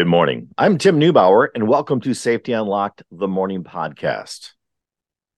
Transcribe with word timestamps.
Good 0.00 0.06
morning. 0.06 0.48
I'm 0.56 0.78
Tim 0.78 0.98
Neubauer, 0.98 1.48
and 1.54 1.68
welcome 1.68 2.00
to 2.00 2.14
Safety 2.14 2.52
Unlocked, 2.52 3.02
the 3.10 3.28
morning 3.28 3.64
podcast. 3.64 4.52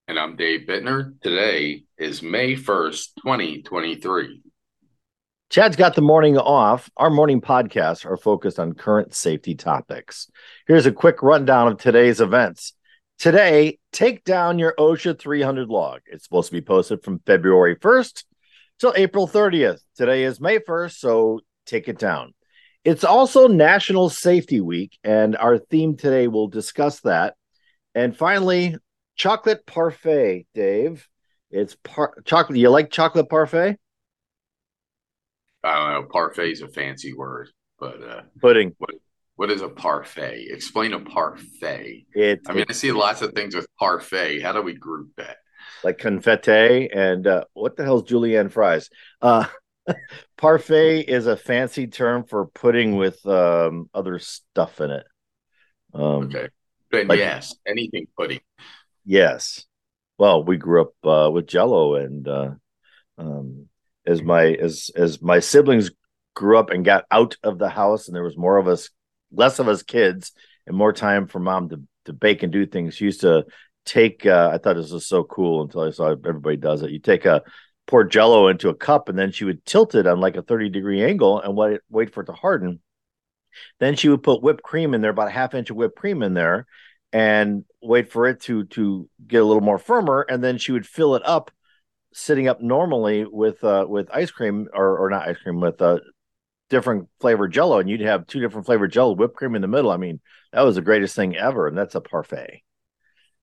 And 0.07 0.17
I'm 0.17 0.37
Dave 0.37 0.69
Bittner. 0.69 1.21
Today 1.21 1.83
is 1.99 2.23
May 2.23 2.55
1st, 2.55 3.07
2023. 3.25 4.41
Chad's 5.51 5.75
got 5.75 5.97
the 5.97 6.01
morning 6.01 6.39
off. 6.39 6.89
Our 6.97 7.11
morning 7.11 7.41
podcasts 7.41 8.07
are 8.07 8.17
focused 8.17 8.61
on 8.61 8.75
current 8.75 9.13
safety 9.15 9.57
topics. 9.57 10.31
Here's 10.69 10.87
a 10.87 10.93
quick 10.93 11.25
rundown 11.25 11.67
of 11.67 11.79
today's 11.79 12.21
events. 12.21 12.75
Today, 13.19 13.81
take 13.93 14.23
down 14.23 14.61
your 14.61 14.77
OSHA 14.79 15.19
300 15.19 15.67
log. 15.67 16.03
It's 16.07 16.23
supposed 16.23 16.51
to 16.51 16.55
be 16.55 16.63
posted 16.63 17.03
from 17.03 17.19
February 17.27 17.75
1st 17.75 18.23
till 18.79 18.95
April 18.95 19.27
30th. 19.27 19.81
Today 19.97 20.23
is 20.23 20.41
May 20.41 20.61
1st, 20.61 20.99
so 20.99 21.41
take 21.67 21.89
it 21.89 21.99
down. 21.99 22.33
It's 22.85 23.05
also 23.05 23.47
National 23.47 24.11
Safety 24.11 24.61
Week, 24.61 24.99
and 25.05 25.37
our 25.37 25.59
theme 25.59 25.97
today 25.97 26.27
will 26.27 26.49
discuss 26.49 27.01
that. 27.01 27.37
And 27.95 28.17
finally, 28.17 28.77
chocolate 29.15 29.65
parfait, 29.67 30.47
Dave. 30.55 31.07
It's 31.51 31.77
par- 31.85 32.15
chocolate. 32.25 32.59
You 32.59 32.71
like 32.71 32.91
chocolate 32.91 33.29
parfait? 33.29 33.79
I 35.63 35.79
don't 35.79 36.03
know. 36.03 36.09
Parfait 36.11 36.51
is 36.51 36.63
a 36.63 36.69
fancy 36.69 37.13
word, 37.13 37.51
but 37.79 38.03
uh, 38.03 38.23
pudding. 38.41 38.75
What 38.79 38.95
what 39.37 39.51
is 39.51 39.63
a 39.63 39.69
parfait? 39.69 40.49
Explain 40.51 40.93
a 40.93 41.01
parfait. 41.01 42.07
It, 42.15 42.41
I 42.49 42.53
mean, 42.53 42.65
I 42.69 42.73
see 42.73 42.93
lots 42.93 43.23
of 43.23 43.33
things 43.33 43.55
with 43.55 43.67
parfait. 43.79 44.41
How 44.41 44.53
do 44.53 44.63
we 44.63 44.75
group 44.75 45.11
that? 45.17 45.37
Like 45.85 45.99
confetti 45.99 46.91
and 46.93 47.27
uh, 47.27 47.45
what 47.53 47.77
the 47.77 47.85
hell's 47.85 48.05
julienne 48.05 48.49
fries? 48.49 48.91
Uh, 49.21 49.47
Parfait 50.37 51.01
is 51.01 51.27
a 51.27 51.37
fancy 51.37 51.87
term 51.87 52.25
for 52.25 52.47
pudding 52.47 52.97
with 52.97 53.25
um, 53.27 53.89
other 53.95 54.19
stuff 54.19 54.81
in 54.81 54.91
it. 54.91 55.05
Um, 55.95 56.25
okay. 56.25 56.49
Then 56.91 57.09
like, 57.09 57.19
yes, 57.19 57.55
anything 57.67 58.07
pudding. 58.17 58.41
Yes. 59.05 59.65
Well, 60.19 60.45
we 60.45 60.57
grew 60.57 60.83
up 60.83 60.93
uh, 61.05 61.31
with 61.31 61.47
Jello, 61.47 61.95
and 61.97 62.29
uh, 62.29 62.51
um, 63.19 63.69
as 64.07 64.23
my 64.23 64.53
as 64.53 64.91
as 64.95 65.21
my 65.23 65.41
siblings 65.41 65.91
grew 66.35 66.59
up 66.59 66.71
and 66.71 66.85
got 66.85 67.05
out 67.11 67.37
of 67.43 67.59
the 67.59 67.69
house, 67.69 68.07
and 68.07 68.15
there 68.15 68.23
was 68.23 68.37
more 68.37 68.59
of 68.59 68.69
us, 68.69 68.91
less 69.33 69.59
of 69.59 69.69
us 69.69 69.83
kids, 69.83 70.33
and 70.67 70.77
more 70.77 70.93
time 70.93 71.27
for 71.27 71.39
mom 71.39 71.71
to 71.71 71.83
to 72.05 72.13
bake 72.13 72.43
and 72.43 72.53
do 72.53 72.67
things. 72.67 72.95
She 72.95 73.07
used 73.07 73.23
to 73.23 73.47
take. 73.85 74.27
Uh, 74.27 74.51
I 74.53 74.59
thought 74.59 74.77
this 74.77 74.93
was 74.93 75.09
so 75.09 75.25
cool 75.25 75.63
until 75.63 75.81
I 75.83 75.91
saw 75.91 76.11
everybody 76.11 76.57
does 76.57 76.83
it. 76.83 76.91
You 76.91 77.01
take 77.01 77.25
a 77.25 77.43
pour 77.87 78.05
jello 78.05 78.49
into 78.49 78.69
a 78.69 78.75
cup 78.75 79.09
and 79.09 79.19
then 79.19 79.33
she 79.33 79.45
would 79.45 79.65
tilt 79.65 79.95
it 79.95 80.07
on 80.07 80.21
like 80.21 80.37
a 80.37 80.43
30 80.43 80.69
degree 80.69 81.03
angle 81.03 81.41
and 81.41 81.57
wait, 81.57 81.81
wait 81.91 82.13
for 82.13 82.23
it 82.23 82.27
to 82.27 82.33
harden. 82.33 82.81
Then 83.81 83.97
she 83.97 84.09
would 84.09 84.23
put 84.23 84.43
whipped 84.43 84.63
cream 84.63 84.95
in 84.95 85.01
there, 85.01 85.11
about 85.11 85.29
a 85.29 85.33
half 85.33 85.55
inch 85.55 85.71
of 85.71 85.77
whipped 85.77 85.97
cream 85.97 86.23
in 86.23 86.35
there, 86.35 86.67
and 87.13 87.65
wait 87.83 88.11
for 88.11 88.27
it 88.27 88.41
to 88.43 88.65
to 88.65 89.09
get 89.27 89.43
a 89.43 89.45
little 89.45 89.63
more 89.63 89.79
firmer. 89.79 90.25
And 90.29 90.43
then 90.43 90.57
she 90.57 90.73
would 90.73 90.87
fill 90.87 91.17
it 91.17 91.23
up, 91.27 91.51
sitting 92.15 92.49
up 92.49 92.63
normally 92.63 93.27
with 93.27 93.63
uh 93.63 93.85
with 93.87 94.09
ice 94.13 94.31
cream 94.31 94.69
or 94.73 94.99
or 94.99 95.11
not 95.11 95.29
ice 95.29 95.37
cream 95.39 95.61
with 95.61 95.83
uh 95.83 95.99
different 96.71 97.09
flavored 97.21 97.53
jello, 97.53 97.79
and 97.79 97.91
you'd 97.91 98.01
have 98.01 98.27
two 98.27 98.41
different 98.41 98.65
flavored 98.65 98.93
jello, 98.93 99.13
whipped 99.13 99.37
cream 99.37 99.55
in 99.55 99.61
the 99.61 99.69
middle. 99.69 99.91
I 99.91 99.99
mean, 99.99 100.21
that 100.53 100.63
was 100.63 100.77
the 100.77 100.83
greatest 100.83 101.15
thing 101.15 101.37
ever, 101.37 101.69
and 101.69 101.77
that's 101.77 101.95
a 101.95 102.01
parfait. 102.01 102.63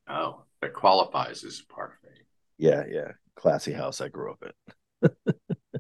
Oh, 0.08 0.42
that 0.62 0.74
qualifies 0.74 1.44
as 1.44 1.62
a 1.62 1.72
parfait. 1.72 2.26
Yeah, 2.58 2.84
yeah 2.90 3.12
classy 3.40 3.74
house 3.74 4.02
I 4.02 4.10
grew 4.10 4.32
up 4.32 4.44
in. 4.44 5.34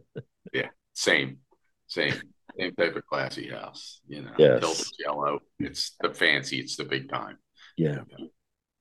yeah, 0.53 0.69
same, 0.93 1.39
same, 1.87 2.13
same 2.57 2.73
type 2.75 2.95
of 2.95 3.05
classy 3.05 3.49
house. 3.49 4.01
You 4.07 4.23
know, 4.23 4.31
yes. 4.37 4.91
yellow. 4.99 5.39
It's 5.59 5.95
the 6.01 6.13
fancy. 6.13 6.59
It's 6.59 6.77
the 6.77 6.85
big 6.85 7.09
time. 7.09 7.37
Yeah. 7.77 7.99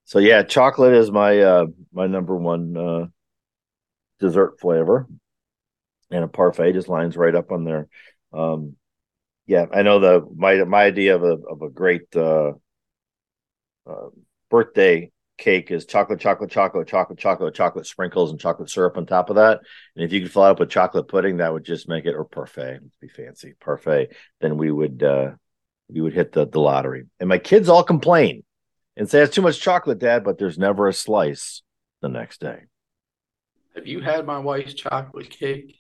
So 0.05 0.21
yeah, 0.21 0.43
chocolate 0.43 0.95
is 0.95 1.11
my 1.11 1.41
uh 1.41 1.67
my 1.93 2.07
number 2.07 2.37
one 2.37 2.77
uh 2.77 3.07
dessert 4.21 4.59
flavor, 4.61 5.07
and 6.11 6.25
a 6.25 6.29
parfait 6.29 6.73
just 6.73 6.89
lines 6.89 7.17
right 7.17 7.35
up 7.35 7.53
on 7.53 7.65
there. 7.65 7.89
Um, 8.33 8.77
yeah, 9.47 9.67
I 9.73 9.83
know 9.83 9.99
the 9.99 10.27
my 10.35 10.65
my 10.65 10.85
idea 10.85 11.17
of 11.17 11.23
a 11.25 11.39
of 11.49 11.63
a 11.63 11.71
great 11.71 12.15
uh, 12.15 12.53
uh 13.87 14.09
birthday 14.51 15.11
cake 15.39 15.71
is 15.71 15.87
chocolate, 15.87 16.21
chocolate, 16.21 16.51
chocolate, 16.51 16.87
chocolate, 16.89 17.19
chocolate, 17.19 17.55
chocolate 17.55 17.87
sprinkles, 17.87 18.31
and 18.31 18.41
chocolate 18.41 18.69
syrup 18.69 18.97
on 18.97 19.07
top 19.07 19.31
of 19.31 19.37
that. 19.37 19.61
And 19.95 20.05
if 20.05 20.13
you 20.13 20.21
could 20.21 20.33
fill 20.33 20.45
it 20.45 20.51
up 20.51 20.61
with 20.61 20.71
chocolate 20.71 21.09
pudding, 21.09 21.39
that 21.39 21.53
would 21.53 21.65
just 21.65 21.89
make 21.89 22.05
it 22.05 22.15
or 22.15 22.25
parfait. 22.25 22.81
Let's 22.83 22.97
be 23.01 23.09
fancy, 23.09 23.55
parfait. 23.61 24.13
Then 24.41 24.59
we 24.59 24.71
would 24.71 25.03
uh 25.03 25.31
we 25.89 26.01
would 26.01 26.13
hit 26.13 26.33
the 26.33 26.47
the 26.47 26.61
lottery. 26.61 27.07
And 27.21 27.29
my 27.29 27.39
kids 27.39 27.69
all 27.69 27.85
complain 27.85 28.43
and 28.97 29.09
say 29.09 29.23
it's 29.23 29.35
too 29.35 29.43
much 29.43 29.61
chocolate, 29.61 30.01
Dad, 30.01 30.25
but 30.25 30.39
there's 30.39 30.59
never 30.59 30.89
a 30.89 30.93
slice 30.93 31.63
the 32.03 32.09
next 32.09 32.41
day. 32.41 32.65
Have 33.75 33.87
you 33.87 34.01
had 34.01 34.27
my 34.27 34.39
wife's 34.39 34.75
chocolate 34.75 35.31
cake? 35.31 35.77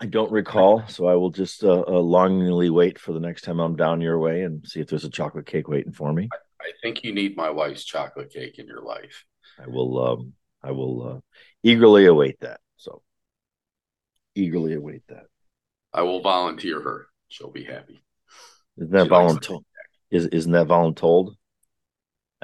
I 0.00 0.06
don't 0.06 0.30
recall, 0.30 0.86
so 0.86 1.06
I 1.06 1.14
will 1.14 1.30
just 1.30 1.64
uh, 1.64 1.84
uh, 1.86 2.00
longingly 2.00 2.70
wait 2.70 3.00
for 3.00 3.12
the 3.12 3.20
next 3.20 3.42
time 3.42 3.58
I'm 3.58 3.74
down 3.74 4.00
your 4.00 4.18
way 4.18 4.42
and 4.42 4.64
see 4.64 4.80
if 4.80 4.86
there's 4.86 5.04
a 5.04 5.10
chocolate 5.10 5.46
cake 5.46 5.68
waiting 5.68 5.92
for 5.92 6.12
me. 6.12 6.28
I 6.32 6.36
think 6.82 7.04
you 7.04 7.12
need 7.14 7.36
my 7.36 7.50
wife's 7.50 7.84
chocolate 7.84 8.32
cake 8.32 8.58
in 8.58 8.66
your 8.66 8.82
life. 8.82 9.24
I 9.58 9.68
will 9.68 10.06
um 10.06 10.32
I 10.62 10.72
will 10.72 11.08
uh, 11.08 11.20
eagerly 11.62 12.06
await 12.06 12.40
that. 12.40 12.60
So 12.76 13.02
eagerly 14.34 14.74
await 14.74 15.02
that. 15.08 15.26
I 15.92 16.02
will 16.02 16.20
volunteer 16.20 16.80
her. 16.80 17.06
She'll 17.28 17.50
be 17.50 17.64
happy. 17.64 18.02
Isn't 18.76 18.92
that 18.92 19.08
voluntold? 19.08 19.62
Is 20.10 20.26
isn't 20.26 20.52
that 20.52 20.68
voluntold? 20.68 21.34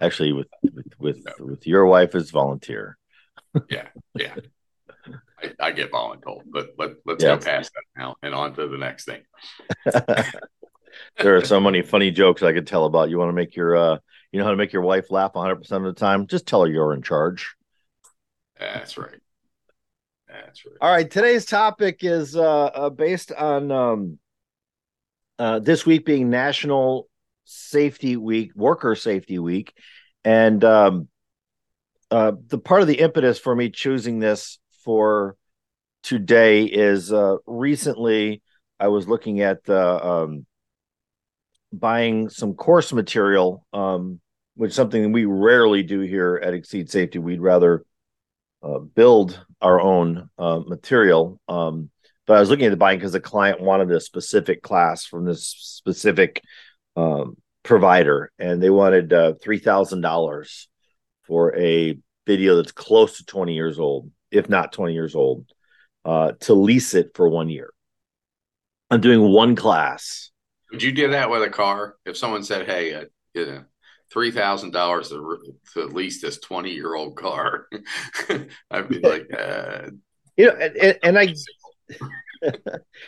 Actually, 0.00 0.32
with 0.32 0.48
with 0.62 0.86
with, 0.98 1.24
no. 1.24 1.46
with 1.46 1.66
your 1.66 1.86
wife 1.86 2.14
is 2.14 2.30
volunteer. 2.30 2.98
yeah, 3.70 3.88
yeah. 4.14 4.34
I, 5.40 5.52
I, 5.60 5.72
get 5.72 5.92
voluntold, 5.92 6.42
but 6.46 6.70
let, 6.78 6.92
let's 7.04 7.22
yes. 7.22 7.44
go 7.44 7.50
past 7.50 7.72
that 7.74 8.00
now 8.00 8.16
and 8.22 8.34
on 8.34 8.54
to 8.54 8.66
the 8.66 8.78
next 8.78 9.04
thing. 9.04 9.22
there 11.18 11.36
are 11.36 11.44
so 11.44 11.60
many 11.60 11.82
funny 11.82 12.10
jokes 12.10 12.42
I 12.42 12.52
could 12.52 12.66
tell 12.66 12.84
about. 12.84 13.10
You 13.10 13.18
want 13.18 13.28
to 13.30 13.34
make 13.34 13.56
your, 13.56 13.76
uh, 13.76 13.98
you 14.32 14.38
know 14.38 14.44
how 14.44 14.50
to 14.50 14.56
make 14.56 14.72
your 14.72 14.82
wife 14.82 15.10
laugh 15.10 15.34
100 15.34 15.56
percent 15.56 15.86
of 15.86 15.94
the 15.94 16.00
time? 16.00 16.26
Just 16.26 16.46
tell 16.46 16.62
her 16.62 16.70
you're 16.70 16.94
in 16.94 17.02
charge. 17.02 17.54
That's 18.58 18.96
right. 18.98 19.20
That's 20.28 20.64
right. 20.64 20.74
All 20.80 20.90
right. 20.90 21.10
Today's 21.10 21.44
topic 21.44 21.98
is 22.02 22.36
uh, 22.36 22.64
uh 22.66 22.90
based 22.90 23.32
on 23.32 23.70
um, 23.70 24.18
uh, 25.38 25.58
this 25.60 25.86
week 25.86 26.04
being 26.04 26.30
National 26.30 27.08
Safety 27.44 28.16
Week, 28.16 28.52
Worker 28.54 28.94
Safety 28.94 29.38
Week, 29.38 29.72
and 30.24 30.64
um, 30.64 31.08
uh, 32.10 32.32
the 32.46 32.58
part 32.58 32.82
of 32.82 32.88
the 32.88 33.00
impetus 33.00 33.38
for 33.38 33.54
me 33.54 33.70
choosing 33.70 34.18
this 34.18 34.58
for 34.84 35.36
today 36.02 36.64
is 36.64 37.12
uh, 37.12 37.36
recently 37.46 38.42
I 38.78 38.88
was 38.88 39.08
looking 39.08 39.40
at 39.40 39.64
the 39.64 40.06
um, 40.06 40.46
buying 41.78 42.28
some 42.28 42.54
course 42.54 42.92
material, 42.92 43.66
um, 43.72 44.20
which 44.56 44.70
is 44.70 44.76
something 44.76 45.12
we 45.12 45.24
rarely 45.24 45.82
do 45.82 46.00
here 46.00 46.40
at 46.42 46.54
Exceed 46.54 46.90
Safety. 46.90 47.18
We'd 47.18 47.40
rather 47.40 47.84
uh, 48.62 48.78
build 48.78 49.44
our 49.60 49.80
own 49.80 50.30
uh, 50.38 50.60
material. 50.66 51.40
Um, 51.48 51.90
but 52.26 52.36
I 52.36 52.40
was 52.40 52.48
looking 52.48 52.66
at 52.66 52.70
the 52.70 52.76
buying 52.76 52.98
because 52.98 53.12
the 53.12 53.20
client 53.20 53.60
wanted 53.60 53.90
a 53.90 54.00
specific 54.00 54.62
class 54.62 55.04
from 55.04 55.24
this 55.24 55.46
specific 55.46 56.42
um, 56.96 57.36
provider, 57.62 58.32
and 58.38 58.62
they 58.62 58.70
wanted 58.70 59.12
uh, 59.12 59.34
three 59.42 59.58
thousand 59.58 60.00
dollars 60.00 60.68
for 61.26 61.54
a 61.56 61.98
video 62.26 62.56
that's 62.56 62.72
close 62.72 63.18
to 63.18 63.26
twenty 63.26 63.54
years 63.54 63.78
old, 63.78 64.10
if 64.30 64.48
not 64.48 64.72
twenty 64.72 64.94
years 64.94 65.14
old, 65.14 65.46
uh, 66.04 66.32
to 66.40 66.54
lease 66.54 66.94
it 66.94 67.10
for 67.14 67.28
one 67.28 67.50
year. 67.50 67.70
I'm 68.90 69.00
doing 69.00 69.20
one 69.20 69.56
class 69.56 70.30
would 70.74 70.82
you 70.82 70.90
do 70.90 71.08
that 71.10 71.30
with 71.30 71.42
a 71.42 71.50
car? 71.50 71.94
If 72.04 72.16
someone 72.16 72.42
said, 72.42 72.66
"Hey, 72.66 72.94
uh, 72.94 73.04
you 73.32 73.46
know, 73.46 73.64
three 74.12 74.32
thousand 74.32 74.72
dollars 74.72 75.10
to 75.10 75.84
lease 75.86 76.20
this 76.20 76.40
twenty 76.40 76.72
year 76.72 76.96
old 76.96 77.16
car," 77.16 77.68
I'd 78.70 78.88
be 78.88 78.98
like, 78.98 79.28
uh, 79.32 79.90
you 80.36 80.46
know, 80.46 80.54
and, 80.54 80.98
and 81.04 81.18
I 81.18 81.34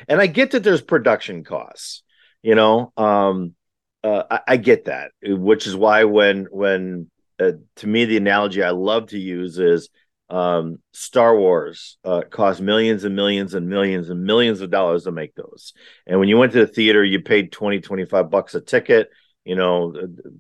and 0.09 0.21
I 0.21 0.29
get 0.29 0.53
that 0.53 0.63
there's 0.63 0.81
production 0.81 1.43
costs. 1.43 2.05
You 2.41 2.55
know, 2.55 2.93
um, 2.97 3.57
uh, 4.05 4.23
I, 4.31 4.41
I, 4.47 4.57
get 4.59 4.85
that, 4.85 5.11
which 5.21 5.67
is 5.67 5.75
why 5.75 6.05
when 6.05 6.47
when 6.53 7.11
uh, 7.41 7.53
to 7.77 7.87
me 7.89 8.05
the 8.05 8.19
analogy 8.19 8.63
I 8.63 8.71
love 8.71 9.09
to 9.09 9.19
use 9.19 9.59
is 9.59 9.89
um, 10.29 10.79
Star 10.93 11.37
Wars 11.37 11.99
uh, 12.05 12.23
cost 12.31 12.61
millions 12.61 13.05
and 13.05 13.15
millions 13.15 13.55
and 13.55 13.69
millions 13.69 14.11
and 14.11 14.25
millions 14.25 14.61
of 14.61 14.71
dollars 14.71 15.05
to 15.05 15.13
make 15.13 15.35
those. 15.35 15.73
And 16.07 16.19
when 16.19 16.29
you 16.29 16.39
went 16.39 16.53
to 16.53 16.61
the 16.61 16.67
theater, 16.67 17.05
you 17.05 17.21
paid 17.21 17.53
20, 17.53 17.81
25 17.81 18.31
bucks 18.31 18.55
a 18.55 18.61
ticket. 18.61 19.11
You 19.45 19.55
know, 19.55 19.95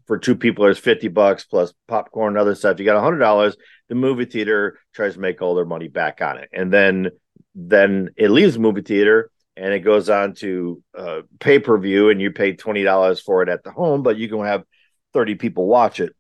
for 0.06 0.18
two 0.18 0.34
people, 0.34 0.64
there's 0.64 0.78
50 0.78 1.08
bucks 1.08 1.44
plus 1.44 1.72
popcorn 1.86 2.32
and 2.32 2.38
other 2.38 2.56
stuff. 2.56 2.80
You 2.80 2.84
got 2.84 3.00
$100. 3.00 3.54
The 3.88 3.94
movie 3.94 4.24
theater 4.24 4.80
tries 4.92 5.14
to 5.14 5.20
make 5.20 5.40
all 5.40 5.54
their 5.54 5.64
money 5.64 5.86
back 5.86 6.20
on 6.20 6.38
it. 6.38 6.48
And 6.52 6.72
then 6.72 7.10
then 7.54 8.10
it 8.16 8.30
leaves 8.30 8.54
the 8.54 8.60
movie 8.60 8.82
theater 8.82 9.30
and 9.56 9.72
it 9.72 9.80
goes 9.80 10.10
on 10.10 10.34
to 10.34 10.82
uh, 10.96 11.22
pay 11.40 11.58
per 11.58 11.78
view, 11.78 12.10
and 12.10 12.20
you 12.20 12.30
pay 12.30 12.52
twenty 12.52 12.82
dollars 12.82 13.20
for 13.20 13.42
it 13.42 13.48
at 13.48 13.64
the 13.64 13.70
home, 13.70 14.02
but 14.02 14.16
you 14.18 14.28
can 14.28 14.44
have 14.44 14.64
thirty 15.12 15.34
people 15.34 15.66
watch 15.66 15.98
it, 15.98 16.14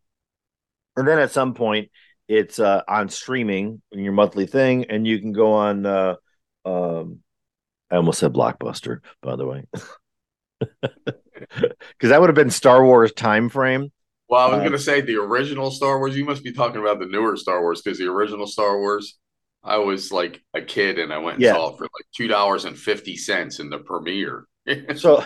and 0.96 1.06
then 1.06 1.18
at 1.18 1.32
some 1.32 1.54
point 1.54 1.90
it's 2.28 2.58
uh, 2.58 2.82
on 2.88 3.08
streaming 3.08 3.82
in 3.92 4.00
your 4.00 4.12
monthly 4.12 4.46
thing, 4.46 4.86
and 4.86 5.06
you 5.06 5.18
can 5.18 5.32
go 5.32 5.52
on. 5.52 5.86
Uh, 5.86 6.14
um, 6.64 7.20
I 7.90 7.96
almost 7.96 8.18
said 8.18 8.32
Blockbuster, 8.32 8.98
by 9.22 9.36
the 9.36 9.46
way, 9.46 9.64
because 10.80 12.10
that 12.10 12.20
would 12.20 12.28
have 12.28 12.34
been 12.34 12.50
Star 12.50 12.84
Wars 12.84 13.12
time 13.12 13.48
frame. 13.48 13.92
Well, 14.28 14.40
I 14.40 14.48
was 14.48 14.56
uh, 14.56 14.60
going 14.60 14.72
to 14.72 14.78
say 14.78 15.00
the 15.00 15.16
original 15.16 15.70
Star 15.70 15.98
Wars. 15.98 16.16
You 16.16 16.24
must 16.24 16.42
be 16.42 16.52
talking 16.52 16.80
about 16.80 16.98
the 16.98 17.06
newer 17.06 17.36
Star 17.36 17.60
Wars 17.60 17.80
because 17.82 17.98
the 17.98 18.10
original 18.10 18.46
Star 18.46 18.78
Wars 18.78 19.18
I 19.66 19.78
was 19.78 20.12
like 20.12 20.42
a 20.54 20.62
kid 20.62 20.98
and 20.98 21.12
I 21.12 21.18
went 21.18 21.36
and 21.36 21.42
yeah. 21.42 21.52
saw 21.52 21.74
it 21.74 21.78
for 21.78 21.84
like 21.84 22.06
two 22.14 22.28
dollars 22.28 22.64
and 22.64 22.78
fifty 22.78 23.16
cents 23.16 23.58
in 23.58 23.68
the 23.68 23.78
premiere. 23.78 24.46
so, 24.96 25.24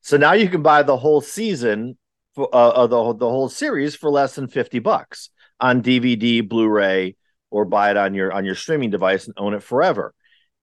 so 0.00 0.16
now 0.16 0.32
you 0.32 0.48
can 0.48 0.62
buy 0.62 0.84
the 0.84 0.96
whole 0.96 1.20
season 1.20 1.98
for 2.34 2.48
uh, 2.52 2.86
the 2.86 3.12
the 3.14 3.28
whole 3.28 3.48
series 3.48 3.96
for 3.96 4.08
less 4.08 4.36
than 4.36 4.46
fifty 4.46 4.78
bucks 4.78 5.30
on 5.62 5.82
DVD, 5.82 6.46
Blu-ray, 6.46 7.16
or 7.50 7.64
buy 7.64 7.90
it 7.90 7.96
on 7.96 8.14
your 8.14 8.32
on 8.32 8.44
your 8.44 8.54
streaming 8.54 8.90
device 8.90 9.26
and 9.26 9.34
own 9.38 9.54
it 9.54 9.62
forever. 9.62 10.12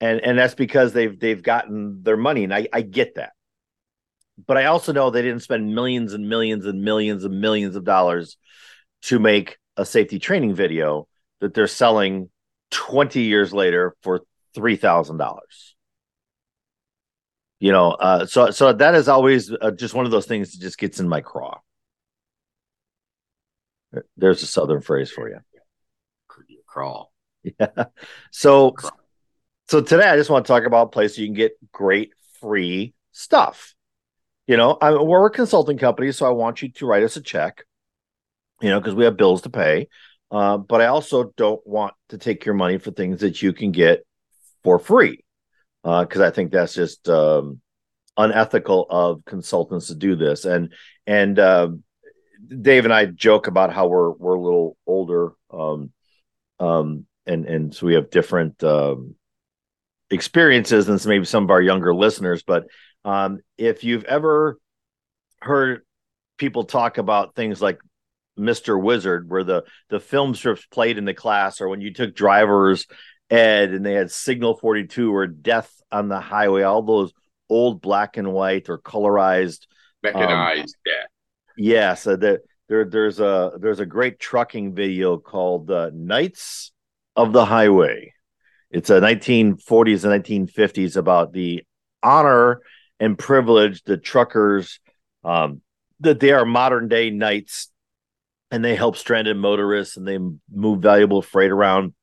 And 0.02 0.20
and 0.22 0.38
that's 0.38 0.56
because 0.56 0.94
they've 0.94 1.18
they've 1.20 1.42
gotten 1.42 2.04
their 2.04 2.18
money, 2.18 2.44
and 2.44 2.54
I 2.54 2.68
I 2.72 2.82
get 2.82 3.16
that. 3.16 3.32
But 4.46 4.58
I 4.58 4.66
also 4.66 4.94
know 4.94 5.10
they 5.10 5.22
didn't 5.22 5.42
spend 5.42 5.74
millions 5.74 6.14
and 6.14 6.30
millions 6.30 6.66
and 6.66 6.82
millions 6.84 7.24
and 7.24 7.42
millions 7.42 7.76
of 7.76 7.84
dollars 7.84 8.38
to 9.04 9.20
make 9.20 9.58
a 9.76 9.86
safety 9.86 10.20
training 10.20 10.54
video 10.54 11.08
that 11.40 11.54
they're 11.54 11.68
selling 11.68 12.30
20 12.72 13.22
years 13.22 13.54
later 13.54 13.96
for 14.02 14.22
$3,000. 14.56 15.40
You 17.62 17.72
know, 17.74 17.92
uh, 17.92 18.26
so 18.26 18.52
so 18.52 18.72
that 18.72 18.96
is 18.96 19.10
always 19.10 19.52
uh, 19.52 19.72
just 19.72 19.94
one 19.94 20.06
of 20.06 20.12
those 20.12 20.26
things 20.26 20.54
that 20.54 20.62
just 20.62 20.78
gets 20.78 21.02
in 21.02 21.10
my 21.10 21.20
craw. 21.20 21.60
There's 24.18 24.44
a 24.44 24.48
southern 24.48 24.82
phrase 24.82 25.12
for 25.12 25.30
you. 25.30 25.40
Crawl. 26.68 27.12
Yeah. 27.58 27.86
So 28.32 28.72
crawl. 28.72 29.00
so 29.70 29.80
today 29.82 30.10
I 30.10 30.18
just 30.18 30.30
want 30.30 30.46
to 30.46 30.52
talk 30.52 30.66
about 30.66 30.88
a 30.88 30.90
place 30.90 31.18
you 31.18 31.26
can 31.26 31.34
get 31.34 31.54
great 31.72 32.12
free 32.42 32.94
stuff. 33.14 33.74
You 34.46 34.58
know, 34.58 34.78
I, 34.82 34.92
we're 35.02 35.26
a 35.26 35.32
consulting 35.32 35.78
company, 35.78 36.12
so 36.12 36.26
I 36.26 36.32
want 36.32 36.62
you 36.62 36.70
to 36.70 36.86
write 36.86 37.04
us 37.04 37.16
a 37.16 37.22
check. 37.22 37.64
You 38.62 38.70
know, 38.70 38.80
because 38.80 38.94
we 38.94 39.06
have 39.06 39.16
bills 39.16 39.44
to 39.44 39.50
pay. 39.50 39.88
Uh, 40.30 40.58
but 40.58 40.82
I 40.82 40.88
also 40.88 41.32
don't 41.38 41.66
want 41.66 41.94
to 42.10 42.18
take 42.18 42.46
your 42.46 42.56
money 42.56 42.78
for 42.78 42.92
things 42.92 43.22
that 43.22 43.42
you 43.42 43.54
can 43.54 43.72
get 43.72 44.06
for 44.64 44.78
free 44.78 45.24
because 45.84 46.20
uh, 46.22 46.26
I 46.26 46.32
think 46.32 46.52
that's 46.52 46.74
just 46.74 47.08
um, 47.10 47.62
unethical 48.18 48.86
of 48.90 49.24
consultants 49.26 49.88
to 49.88 49.96
do 49.96 50.16
this. 50.16 50.46
And 50.46 50.74
and 51.08 51.40
uh, 51.40 51.70
Dave 52.48 52.86
and 52.86 52.94
I 52.94 53.06
joke 53.06 53.48
about 53.48 53.74
how 53.74 53.88
we're 53.88 54.12
we're 54.12 54.36
a 54.36 54.42
little 54.42 54.78
older, 54.86 55.34
um, 55.52 55.92
um, 56.60 57.06
and 57.26 57.46
and 57.46 57.76
so 57.76 57.86
we 57.86 57.96
have 57.96 58.10
different 58.10 58.64
um, 58.64 59.16
experiences 60.10 60.86
than 60.86 61.00
maybe 61.06 61.26
some 61.26 61.44
of 61.44 61.52
our 61.52 61.62
younger 61.62 61.94
listeners. 61.94 62.44
But 62.44 62.66
um, 63.06 63.40
if 63.58 63.84
you've 63.84 64.06
ever 64.06 64.58
heard 65.42 65.82
people 66.38 66.64
talk 66.64 66.98
about 66.98 67.36
things 67.36 67.62
like 67.62 67.80
Mr. 68.38 68.82
Wizard, 68.82 69.30
where 69.30 69.44
the 69.44 69.64
the 69.90 70.00
film 70.00 70.34
strips 70.34 70.66
played 70.66 70.98
in 70.98 71.06
the 71.06 71.14
class, 71.14 71.62
or 71.62 71.68
when 71.68 71.82
you 71.82 71.94
took 71.94 72.16
driver's 72.16 72.88
ed 73.30 73.72
and 73.72 73.86
they 73.86 73.94
had 73.94 74.12
Signal 74.12 74.58
42 74.58 75.14
or 75.14 75.28
Death 75.28 75.72
on 75.92 76.08
the 76.08 76.20
Highway, 76.20 76.64
all 76.64 76.82
those 76.82 77.14
old 77.50 77.82
black 77.82 78.18
and 78.18 78.32
white 78.32 78.70
or 78.70 78.80
colorized 78.80 79.66
mechanized 80.04 80.76
um, 80.76 80.82
death. 80.86 81.09
Yeah, 81.62 81.96
so 81.96 82.16
there, 82.16 82.40
there 82.70 82.86
there's 82.86 83.20
a 83.20 83.52
there's 83.60 83.82
a 83.82 83.86
great 83.86 84.18
trucking 84.18 84.76
video 84.76 85.18
called 85.18 85.70
uh, 85.70 85.92
Knights 85.94 86.72
of 87.18 87.34
the 87.34 87.44
Highway. 87.44 88.14
It's 88.72 88.90
a 88.90 89.02
1940s 89.02 90.06
and 90.06 90.24
1950s 90.24 90.96
about 90.96 91.34
the 91.34 91.66
honor 92.02 92.62
and 92.98 93.20
privilege 93.20 93.84
the 93.84 93.98
truckers 93.98 94.80
um, 95.26 95.60
that 96.00 96.22
they 96.22 96.32
are 96.32 96.46
modern 96.46 96.88
day 96.88 97.10
knights 97.10 97.70
and 98.52 98.64
they 98.64 98.76
help 98.76 98.96
stranded 98.96 99.36
motorists 99.36 99.98
and 99.98 100.08
they 100.08 100.18
move 100.50 100.82
valuable 100.82 101.22
freight 101.22 101.52
around. 101.52 101.94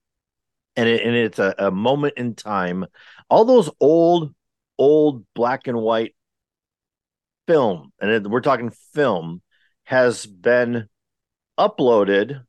And, 0.76 0.87
it, 0.87 1.03
and 1.03 1.17
it's 1.17 1.38
a, 1.38 1.55
a 1.56 1.70
moment 1.70 2.14
in 2.19 2.35
time. 2.35 2.85
All 3.31 3.47
those 3.47 3.70
old, 3.81 4.35
old 4.76 5.25
black 5.35 5.67
and 5.67 5.79
white 5.79 6.14
film, 7.47 7.93
and 7.99 8.11
it, 8.11 8.26
we're 8.29 8.43
talking 8.43 8.70
film, 8.93 9.41
has 9.86 10.26
been 10.26 10.88
uploaded, 11.58 12.42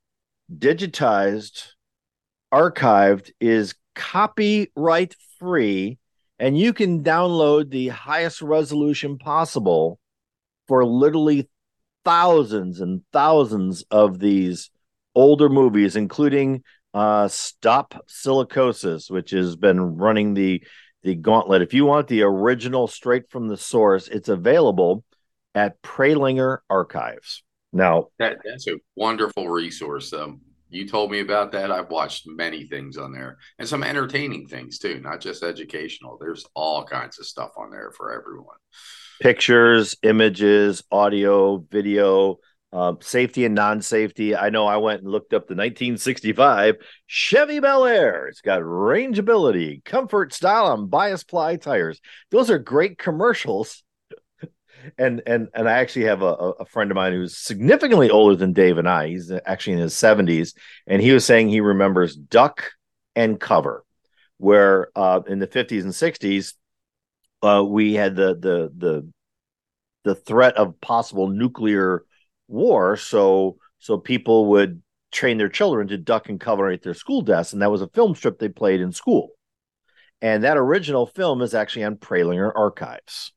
digitized, 0.52 1.68
archived, 2.52 3.32
is 3.40 3.76
copyright 3.96 5.16
free, 5.40 6.00
and 6.40 6.58
you 6.58 6.74
can 6.74 7.04
download 7.04 7.70
the 7.70 7.90
highest 7.90 8.42
resolution 8.42 9.20
possible 9.20 10.00
for 10.68 10.84
literally 10.84 11.48
thousands 12.04 12.82
and 12.82 13.04
thousands 13.14 13.84
of 13.92 14.18
these 14.18 14.72
older 15.14 15.48
movies, 15.48 15.96
including 15.96 16.64
uh, 16.96 17.28
Stop 17.28 18.04
Silicosis, 18.08 19.12
which 19.12 19.30
has 19.30 19.56
been 19.56 19.98
running 19.98 20.34
the 20.34 20.64
the 21.04 21.14
gauntlet. 21.14 21.62
If 21.62 21.76
you 21.76 21.86
want 21.86 22.08
the 22.08 22.24
original 22.24 22.88
straight 22.88 23.30
from 23.30 23.48
the 23.48 23.58
source, 23.58 24.08
it's 24.08 24.30
available 24.30 25.04
at 25.58 25.82
Prelinger 25.82 26.60
Archives. 26.70 27.44
Now, 27.74 28.10
that, 28.20 28.38
that's 28.46 28.68
a 28.68 28.76
wonderful 28.96 29.50
resource. 29.50 30.14
Um, 30.14 30.40
you 30.70 30.88
told 30.88 31.12
me 31.12 31.20
about 31.22 31.52
that. 31.54 31.72
I've 31.72 31.90
watched 31.90 32.28
many 32.28 32.68
things 32.68 32.96
on 32.98 33.12
there 33.12 33.38
and 33.58 33.68
some 33.68 33.84
entertaining 33.84 34.48
things 34.48 34.78
too, 34.78 35.00
not 35.00 35.20
just 35.20 35.42
educational. 35.42 36.18
There's 36.20 36.46
all 36.54 36.86
kinds 36.86 37.20
of 37.20 37.26
stuff 37.26 37.52
on 37.58 37.72
there 37.72 37.92
for 37.98 38.14
everyone 38.14 38.58
pictures, 39.20 39.96
images, 40.04 40.84
audio, 40.92 41.58
video, 41.58 42.38
um, 42.72 43.00
safety 43.02 43.46
and 43.46 43.56
non-safety. 43.56 44.36
I 44.36 44.52
know 44.52 44.68
I 44.68 44.78
went 44.78 45.02
and 45.02 45.10
looked 45.10 45.34
up 45.34 45.48
the 45.48 45.56
1965 45.56 46.76
Chevy 47.08 47.60
Bel 47.60 47.86
Air. 47.86 48.28
It's 48.28 48.42
got 48.42 48.62
rangeability, 48.62 49.84
comfort, 49.84 50.34
style, 50.34 50.72
and 50.72 50.88
bias 50.88 51.24
ply 51.24 51.56
tires. 51.56 52.00
Those 52.30 52.52
are 52.52 52.60
great 52.60 53.00
commercials. 53.00 53.84
And 54.98 55.22
and 55.26 55.50
and 55.54 55.70
I 55.70 55.74
actually 55.74 56.06
have 56.06 56.22
a, 56.22 56.34
a 56.60 56.66
friend 56.66 56.92
of 56.92 56.96
mine 56.96 57.14
who's 57.14 57.38
significantly 57.38 58.10
older 58.10 58.36
than 58.36 58.54
Dave 58.54 58.78
and 58.78 58.88
I. 58.88 59.08
He's 59.08 59.32
actually 59.46 59.74
in 59.74 59.80
his 59.80 59.94
70s, 59.94 60.54
and 60.86 61.02
he 61.02 61.12
was 61.12 61.26
saying 61.26 61.50
he 61.50 61.62
remembers 61.62 62.16
Duck 62.16 62.72
and 63.16 63.40
Cover, 63.40 63.84
where 64.38 64.90
uh, 64.96 65.22
in 65.28 65.40
the 65.40 65.48
50s 65.48 65.84
and 65.84 65.92
60s 65.92 66.54
uh, 67.42 67.64
we 67.66 67.94
had 67.94 68.16
the 68.16 68.36
the 68.36 68.72
the 68.76 69.12
the 70.04 70.16
threat 70.16 70.56
of 70.56 70.80
possible 70.82 71.28
nuclear 71.28 72.04
war. 72.48 72.98
So 72.98 73.58
so 73.80 73.98
people 73.98 74.48
would 74.48 74.82
train 75.12 75.38
their 75.38 75.50
children 75.50 75.88
to 75.88 75.98
duck 75.98 76.30
and 76.30 76.40
cover 76.40 76.70
at 76.70 76.82
their 76.82 76.94
school 76.94 77.22
desks, 77.22 77.54
and 77.54 77.62
that 77.62 77.72
was 77.72 77.82
a 77.82 77.90
film 77.90 78.16
strip 78.16 78.40
they 78.40 78.50
played 78.50 78.82
in 78.82 78.92
school. 78.92 79.30
And 80.22 80.44
that 80.44 80.58
original 80.58 81.06
film 81.06 81.42
is 81.42 81.54
actually 81.54 81.84
on 81.84 81.98
Prelinger 81.98 82.52
Archives. 82.56 83.34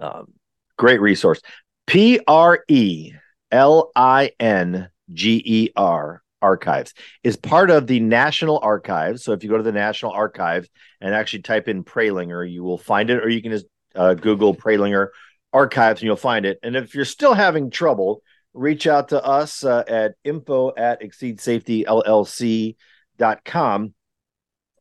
Um, 0.00 0.32
great 0.76 1.00
resource. 1.00 1.40
P 1.86 2.18
R 2.26 2.64
E 2.68 3.12
L 3.50 3.90
I 3.94 4.32
N 4.40 4.88
G 5.12 5.42
E 5.44 5.68
R 5.76 6.22
Archives 6.42 6.94
is 7.22 7.36
part 7.36 7.70
of 7.70 7.86
the 7.86 8.00
National 8.00 8.58
Archives. 8.62 9.22
So 9.24 9.32
if 9.32 9.44
you 9.44 9.50
go 9.50 9.58
to 9.58 9.62
the 9.62 9.72
National 9.72 10.12
Archives 10.12 10.70
and 11.00 11.14
actually 11.14 11.42
type 11.42 11.68
in 11.68 11.84
Prelinger, 11.84 12.50
you 12.50 12.62
will 12.62 12.78
find 12.78 13.10
it, 13.10 13.22
or 13.22 13.28
you 13.28 13.42
can 13.42 13.52
just 13.52 13.66
uh, 13.94 14.14
Google 14.14 14.54
Prelinger 14.54 15.08
Archives 15.52 16.00
and 16.00 16.06
you'll 16.06 16.16
find 16.16 16.46
it. 16.46 16.58
And 16.62 16.76
if 16.76 16.94
you're 16.94 17.04
still 17.04 17.34
having 17.34 17.70
trouble, 17.70 18.22
reach 18.54 18.86
out 18.86 19.10
to 19.10 19.22
us 19.22 19.62
uh, 19.64 19.84
at 19.86 20.14
info 20.24 20.72
at 20.76 21.02
exceedsafetyllc.com 21.02 23.94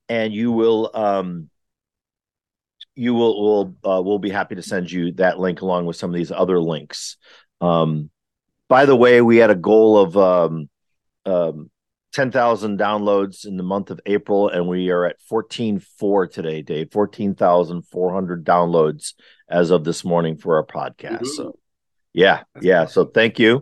and 0.10 0.34
you 0.34 0.52
will 0.52 0.92
um, 0.94 1.50
you 2.96 3.14
will 3.14 3.42
will 3.42 3.76
uh, 3.84 4.02
we'll 4.02 4.20
be 4.20 4.30
happy 4.30 4.56
to 4.56 4.62
send 4.62 4.92
you 4.92 5.14
that 5.14 5.40
link 5.40 5.62
along 5.62 5.86
with 5.86 5.96
some 5.96 6.10
of 6.10 6.16
these 6.16 6.32
other 6.32 6.60
links. 6.60 7.18
Um, 7.62 8.10
by 8.68 8.86
the 8.86 8.96
way, 8.96 9.22
we 9.22 9.38
had 9.38 9.50
a 9.50 9.56
goal 9.56 9.98
of 9.98 10.18
um, 10.18 10.70
um, 11.26 11.72
10,000 12.14 12.80
downloads 12.80 13.46
in 13.46 13.58
the 13.58 13.64
month 13.64 13.92
of 13.92 14.00
April, 14.06 14.50
and 14.50 14.68
we 14.68 14.90
are 14.90 15.06
at 15.06 15.18
14.4 15.32 16.32
today, 16.32 16.62
Dave. 16.62 16.92
14,400 16.92 18.46
downloads 18.46 19.14
as 19.50 19.72
of 19.72 19.84
this 19.84 20.04
morning 20.04 20.38
for 20.38 20.58
our 20.58 20.66
podcast. 20.66 21.26
So, 21.28 21.58
yeah, 22.14 22.44
That's 22.54 22.66
yeah. 22.66 22.82
Awesome. 22.84 23.06
So, 23.06 23.12
thank 23.12 23.40
you. 23.40 23.62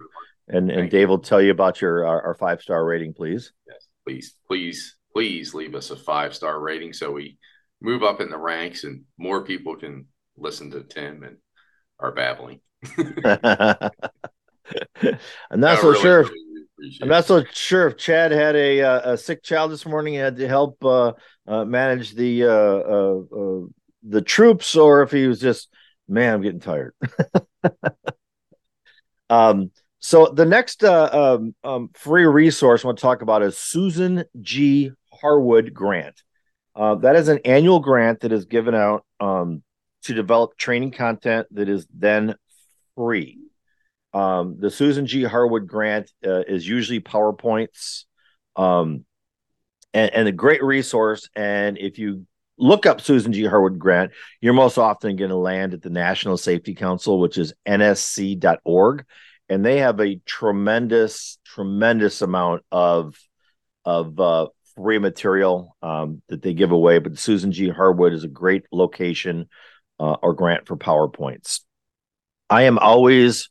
And 0.49 0.71
and 0.71 0.89
Dave 0.89 1.09
will 1.09 1.19
tell 1.19 1.41
you 1.41 1.51
about 1.51 1.81
your 1.81 2.05
our, 2.05 2.21
our 2.27 2.35
five 2.35 2.61
star 2.61 2.85
rating, 2.85 3.13
please. 3.13 3.51
Yes, 3.67 3.85
please, 4.05 4.33
please, 4.47 4.95
please 5.13 5.53
leave 5.53 5.75
us 5.75 5.89
a 5.89 5.97
five 5.97 6.33
star 6.33 6.59
rating 6.61 6.93
so 6.93 7.11
we 7.11 7.37
move 7.81 8.03
up 8.03 8.21
in 8.21 8.29
the 8.29 8.37
ranks 8.37 8.83
and 8.83 9.03
more 9.17 9.43
people 9.43 9.75
can 9.75 10.05
listen 10.35 10.71
to 10.71 10.83
Tim 10.83 11.23
and 11.23 11.37
our 11.99 12.11
babbling. 12.11 12.59
I'm 13.25 13.91
not 15.59 15.79
so 15.79 15.89
really, 15.89 16.01
sure. 16.01 16.21
If, 16.21 16.29
really 16.29 16.47
I'm 17.01 17.07
not 17.07 17.25
so 17.25 17.43
sure 17.51 17.87
if 17.87 17.97
Chad 17.97 18.31
had 18.31 18.55
a, 18.55 18.81
uh, 18.81 19.13
a 19.13 19.17
sick 19.17 19.43
child 19.43 19.71
this 19.71 19.85
morning 19.85 20.15
and 20.15 20.23
had 20.23 20.35
to 20.37 20.47
help 20.47 20.83
uh, 20.83 21.13
uh, 21.47 21.65
manage 21.65 22.13
the 22.13 22.43
uh, 22.43 22.49
uh, 22.49 23.21
uh, 23.35 23.65
the 24.03 24.21
troops, 24.21 24.75
or 24.75 25.01
if 25.01 25.11
he 25.11 25.27
was 25.27 25.39
just, 25.39 25.69
man, 26.07 26.35
I'm 26.35 26.41
getting 26.41 26.59
tired. 26.59 26.93
um, 29.29 29.71
so 29.99 30.27
the 30.27 30.45
next 30.45 30.83
um, 30.83 31.55
um, 31.63 31.89
free 31.95 32.25
resource 32.25 32.83
I 32.83 32.87
want 32.87 32.99
to 32.99 33.01
talk 33.01 33.21
about 33.21 33.41
is 33.41 33.57
Susan 33.57 34.23
G. 34.39 34.91
Harwood 35.11 35.73
Grant. 35.73 36.21
That 36.77 37.15
is 37.15 37.27
an 37.27 37.39
annual 37.43 37.79
grant 37.79 38.21
that 38.21 38.31
is 38.31 38.45
given 38.45 38.75
out 38.75 39.03
um, 39.19 39.63
to 40.03 40.13
develop 40.13 40.57
training 40.57 40.91
content 40.91 41.47
that 41.51 41.67
is 41.69 41.87
then 41.93 42.35
free. 42.95 43.39
Um, 44.13 44.57
the 44.59 44.71
Susan 44.71 45.05
G. 45.05 45.23
Harwood 45.23 45.67
grant 45.67 46.11
uh, 46.25 46.41
is 46.47 46.67
usually 46.67 46.99
PowerPoints 46.99 48.05
um, 48.55 49.05
and, 49.93 50.13
and, 50.13 50.27
a 50.27 50.31
great 50.31 50.63
resource. 50.63 51.29
And 51.35 51.77
if 51.77 51.99
you 51.99 52.25
look 52.57 52.85
up 52.85 53.01
Susan 53.01 53.33
G. 53.33 53.45
Harwood 53.45 53.77
grant, 53.77 54.11
you're 54.41 54.53
most 54.53 54.77
often 54.77 55.15
going 55.17 55.29
to 55.29 55.35
land 55.35 55.73
at 55.73 55.81
the 55.81 55.89
National 55.89 56.37
Safety 56.37 56.73
Council, 56.73 57.19
which 57.19 57.37
is 57.37 57.53
nsc.org. 57.67 59.05
And 59.49 59.65
they 59.65 59.79
have 59.79 59.99
a 59.99 60.15
tremendous, 60.25 61.37
tremendous 61.45 62.21
amount 62.21 62.63
of, 62.71 63.15
of 63.85 64.19
uh, 64.19 64.47
free 64.77 64.99
material 64.99 65.75
um, 65.81 66.21
that 66.29 66.41
they 66.41 66.53
give 66.53 66.71
away. 66.71 66.99
But 66.99 67.19
Susan 67.19 67.51
G. 67.51 67.69
Harwood 67.69 68.13
is 68.13 68.23
a 68.23 68.29
great 68.29 68.65
location 68.71 69.49
uh, 69.99 70.15
or 70.21 70.33
grant 70.33 70.67
for 70.67 70.77
PowerPoints. 70.77 71.61
I 72.49 72.63
am 72.63 72.77
always 72.77 73.49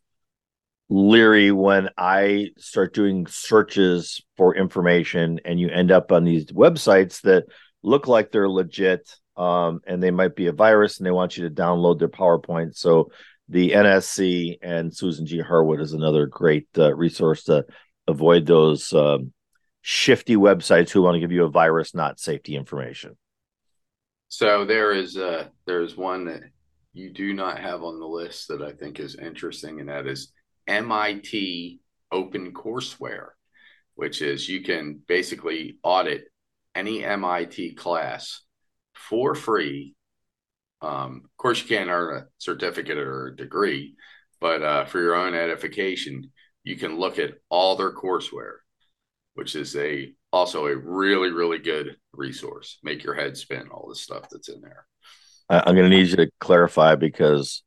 leery 0.89 1.51
when 1.51 1.91
I 1.99 2.51
start 2.59 2.95
doing 2.95 3.27
searches 3.27 4.23
for 4.37 4.55
information 4.55 5.41
and 5.45 5.59
you 5.59 5.69
end 5.69 5.91
up 5.91 6.13
on 6.13 6.25
these 6.25 6.47
websites 6.47 7.21
that 7.23 7.47
look 7.83 8.07
like 8.07 8.31
they're 8.31 8.49
legit 8.49 9.11
um, 9.37 9.81
and 9.87 10.03
they 10.03 10.13
might 10.13 10.37
be 10.37 10.47
a 10.47 10.53
virus 10.53 10.99
and 10.99 11.07
they 11.07 11.11
want 11.11 11.37
you 11.37 11.49
to 11.49 11.55
download 11.55 11.99
their 11.99 12.09
PowerPoint. 12.09 12.77
So 12.77 13.11
the 13.49 13.73
NSC 13.73 14.59
and 14.63 14.95
Susan 14.95 15.27
G. 15.27 15.41
Harwood 15.41 15.81
is 15.81 15.93
another 15.93 16.27
great 16.27 16.69
uh, 16.79 16.95
resource 16.95 17.45
to 17.45 17.65
avoid 18.07 18.47
those 18.47 18.93
um, 18.93 19.33
shifty 19.89 20.35
websites 20.35 20.91
who 20.91 21.01
want 21.01 21.15
to 21.15 21.21
give 21.21 21.31
you 21.31 21.45
a 21.45 21.49
virus, 21.49 21.95
not 21.95 22.19
safety 22.19 22.57
information. 22.57 23.17
So 24.29 24.65
there 24.65 24.91
is 24.91 25.17
uh 25.17 25.47
there 25.65 25.81
is 25.83 25.97
one 25.97 26.25
that 26.25 26.41
you 26.93 27.13
do 27.13 27.33
not 27.33 27.61
have 27.61 27.85
on 27.85 28.01
the 28.01 28.07
list 28.07 28.49
that 28.49 28.63
I 28.63 28.73
think 28.73 28.99
is 28.99 29.15
interesting, 29.15 29.79
and 29.79 29.89
that 29.89 30.09
is 30.09 30.33
MIT 30.67 31.79
Open 32.11 32.53
Courseware, 32.53 33.29
which 33.95 34.23
is 34.23 34.49
you 34.49 34.65
can 34.65 35.01
basically 35.07 35.79
audit 35.85 36.25
any 36.75 37.05
MIT 37.05 37.75
class 37.75 38.43
for 38.93 39.37
free. 39.37 39.95
Um, 40.83 41.23
of 41.27 41.37
course, 41.37 41.63
you 41.63 41.69
can't 41.69 41.91
earn 41.91 42.17
a 42.17 42.27
certificate 42.39 42.99
or 42.99 43.29
a 43.29 43.37
degree, 43.37 43.95
but 44.41 44.63
uh, 44.65 44.85
for 44.87 45.01
your 45.01 45.15
own 45.15 45.35
edification, 45.35 46.33
you 46.65 46.75
can 46.75 46.99
look 46.99 47.21
at 47.21 47.35
all 47.49 47.77
their 47.77 47.95
courseware, 47.95 48.66
which 49.37 49.55
is 49.55 49.77
a 49.77 50.13
also 50.33 50.67
a 50.67 50.77
really 50.77 51.31
really 51.31 51.59
good 51.59 51.97
resource. 52.13 52.79
Make 52.83 53.05
your 53.05 53.15
head 53.15 53.37
spin 53.37 53.69
all 53.71 53.89
the 53.89 53.95
stuff 53.95 54.29
that's 54.31 54.49
in 54.49 54.61
there. 54.61 54.87
I'm 55.49 55.77
going 55.77 55.89
to 55.89 55.97
need 55.97 56.09
you 56.09 56.17
to 56.17 56.31
clarify 56.41 56.97
because 56.97 57.63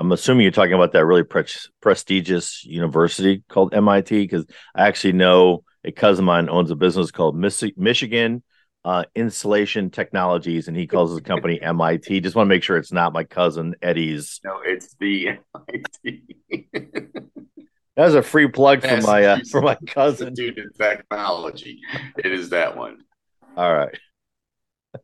I'm 0.00 0.10
assuming 0.10 0.42
you're 0.42 0.50
talking 0.50 0.72
about 0.72 0.92
that 0.92 1.04
really 1.04 1.22
pre- 1.22 1.44
prestigious 1.80 2.64
university 2.64 3.44
called 3.48 3.72
MIT 3.72 4.22
because 4.22 4.46
I 4.74 4.88
actually 4.88 5.12
know 5.12 5.62
a 5.84 5.92
cousin 5.92 6.24
of 6.24 6.26
mine 6.26 6.48
owns 6.48 6.70
a 6.70 6.76
business 6.76 7.10
called 7.10 7.36
Mich- 7.36 7.76
Michigan 7.76 8.42
uh, 8.84 9.04
Insulation 9.14 9.90
Technologies, 9.90 10.68
and 10.68 10.76
he 10.76 10.86
calls 10.86 11.10
his 11.10 11.20
company 11.20 11.60
MIT. 11.62 12.20
Just 12.20 12.34
want 12.34 12.46
to 12.46 12.54
make 12.54 12.62
sure 12.62 12.76
it's 12.76 12.92
not 12.92 13.12
my 13.12 13.24
cousin 13.24 13.74
Eddie's. 13.82 14.40
No, 14.44 14.60
it's 14.64 14.94
the 14.98 15.38
MIT. 15.54 16.36
that 18.00 18.06
was 18.06 18.14
a 18.14 18.22
free 18.22 18.48
plug 18.48 18.80
for 18.80 18.98
my 19.02 19.24
uh, 19.26 19.38
for 19.50 19.60
my 19.60 19.74
cousin. 19.86 20.28
Institute 20.28 20.58
of 20.58 20.74
Technology. 20.78 21.80
It 22.16 22.32
is 22.32 22.48
that 22.48 22.74
one. 22.74 23.04
All 23.58 23.70
right, 23.70 23.94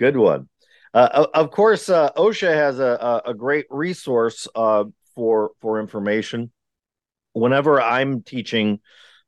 good 0.00 0.16
one. 0.16 0.48
Uh, 0.92 1.26
of 1.32 1.52
course, 1.52 1.88
uh, 1.88 2.10
OSHA 2.16 2.52
has 2.52 2.80
a, 2.80 3.22
a 3.24 3.34
great 3.34 3.66
resource 3.70 4.48
uh, 4.56 4.82
for 5.14 5.52
for 5.60 5.78
information. 5.78 6.50
Whenever 7.34 7.80
I'm 7.80 8.22
teaching 8.24 8.80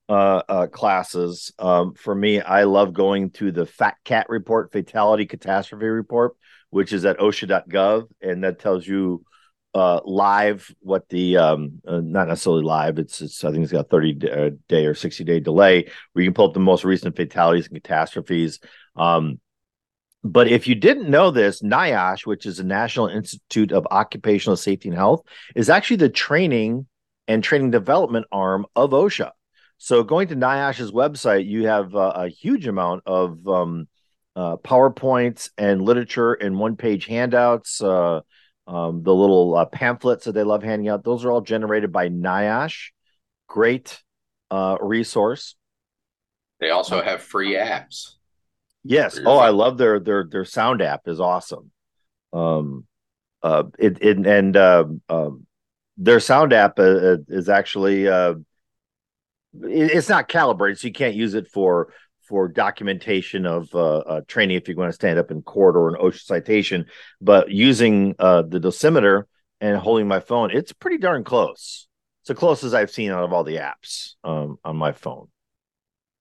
uh, 0.09 0.43
uh, 0.49 0.67
classes, 0.67 1.53
um, 1.61 1.95
for 1.95 2.17
me, 2.17 2.41
I 2.41 2.65
love 2.65 2.93
going 2.93 3.31
to 3.35 3.53
the 3.53 3.67
Fat 3.67 3.99
Cat 4.05 4.27
report, 4.31 4.73
Fatality 4.73 5.27
Catastrophe 5.27 5.87
Report, 5.87 6.35
which 6.71 6.93
is 6.93 7.05
at 7.05 7.19
OSHA.gov, 7.19 8.09
and 8.21 8.43
that 8.43 8.59
tells 8.59 8.85
you 8.85 9.25
uh, 9.75 10.01
live 10.05 10.75
what 10.81 11.09
the 11.09 11.39
um, 11.39 11.81
not 11.85 12.29
necessarily 12.29 12.63
live. 12.63 12.99
It's, 12.99 13.21
it's 13.21 13.43
I 13.45 13.51
think 13.51 13.63
it's 13.63 13.73
got 13.73 13.91
30 13.91 14.59
day 14.69 14.87
or 14.87 14.95
60 14.95 15.25
day 15.25 15.41
delay 15.41 15.89
where 16.13 16.23
you 16.23 16.31
can 16.31 16.35
pull 16.35 16.49
up 16.49 16.55
the 16.55 16.61
most 16.61 16.85
recent 16.85 17.17
fatalities 17.17 17.69
and 17.69 17.75
catastrophes. 17.75 18.61
Um, 18.97 19.41
but 20.25 20.47
if 20.49 20.69
you 20.69 20.75
didn't 20.75 21.11
know 21.11 21.31
this, 21.31 21.63
NIOSH, 21.63 22.27
which 22.27 22.47
is 22.47 22.59
the 22.59 22.65
National 22.65 23.09
Institute 23.09 23.73
of 23.73 23.87
Occupational 23.91 24.57
Safety 24.57 24.89
and 24.89 24.97
Health, 24.97 25.23
is 25.57 25.69
actually 25.69 25.97
the 25.97 26.09
training 26.09 26.87
and 27.27 27.43
training 27.43 27.71
development 27.71 28.27
arm 28.31 28.67
of 28.77 28.91
OSHA. 28.91 29.31
So 29.79 30.05
going 30.05 30.29
to 30.29 30.37
NIOSH's 30.37 30.93
website, 30.93 31.47
you 31.47 31.67
have 31.67 31.97
uh, 31.97 32.13
a 32.15 32.29
huge 32.29 32.69
amount 32.69 33.03
of 33.05 33.49
um, 33.49 33.89
uh, 34.37 34.57
PowerPoints 34.59 35.51
and 35.59 35.83
literature 35.83 36.35
and 36.35 36.57
one-page 36.57 37.07
handouts. 37.07 37.83
Uh, 37.83 38.21
um, 38.67 39.03
the 39.03 39.15
little 39.15 39.57
uh, 39.57 39.65
pamphlets 39.65 40.25
that 40.25 40.33
they 40.33 40.43
love 40.43 40.63
handing 40.63 40.89
out; 40.89 41.05
those 41.05 41.25
are 41.25 41.33
all 41.33 41.41
generated 41.41 41.93
by 41.93 42.09
NIOSH. 42.09 42.91
Great 43.49 44.03
uh, 44.51 44.77
resource. 44.81 45.57
They 46.61 46.71
also 46.71 47.03
have 47.03 47.23
free 47.23 47.55
apps. 47.55 48.15
Yes. 48.85 49.19
Oh, 49.25 49.39
I 49.39 49.51
love 49.51 49.79
their 49.79 49.99
their 50.01 50.25
their 50.25 50.45
sound 50.45 50.83
app 50.83 51.07
is 51.07 51.21
awesome. 51.21 51.71
Um, 52.33 52.87
uh, 53.43 53.65
it, 53.79 53.99
it 54.01 54.27
and 54.27 54.57
uh, 54.57 54.85
um, 55.09 55.47
their 55.97 56.21
sound 56.21 56.53
app 56.53 56.79
uh, 56.79 56.83
uh 56.83 57.17
is 57.29 57.49
actually 57.49 58.09
uh, 58.09 58.35
it, 59.63 59.91
it's 59.93 60.09
not 60.09 60.29
calibrated, 60.29 60.79
so 60.79 60.87
you 60.87 60.93
can't 60.93 61.15
use 61.15 61.35
it 61.35 61.49
for 61.49 61.93
for 62.33 62.49
documentation 62.49 63.45
of 63.45 63.69
uh, 63.75 63.99
uh, 63.99 64.21
training 64.27 64.57
if 64.57 64.67
you're 64.67 64.75
going 64.75 64.89
to 64.89 64.95
stand 64.95 65.19
up 65.19 65.31
in 65.31 65.43
court 65.43 65.77
or 65.77 65.91
an 65.91 66.01
OSHA 66.01 66.23
citation. 66.23 66.87
But 67.21 67.51
using 67.51 68.15
uh, 68.19 68.41
the 68.41 68.59
dosimeter 68.59 69.25
and 69.61 69.77
holding 69.77 70.09
my 70.09 70.21
phone, 70.21 70.51
it's 70.51 70.73
pretty 70.73 70.97
darn 70.97 71.25
close. 71.25 71.87
It's 72.23 72.29
the 72.29 72.35
closest 72.35 72.75
I've 72.75 72.91
seen 72.91 73.11
out 73.11 73.23
of 73.23 73.35
all 73.35 73.45
the 73.45 73.57
apps 73.57 74.15
um, 74.25 74.57
on 74.65 74.79
my 74.79 74.93
phone. 74.93 75.29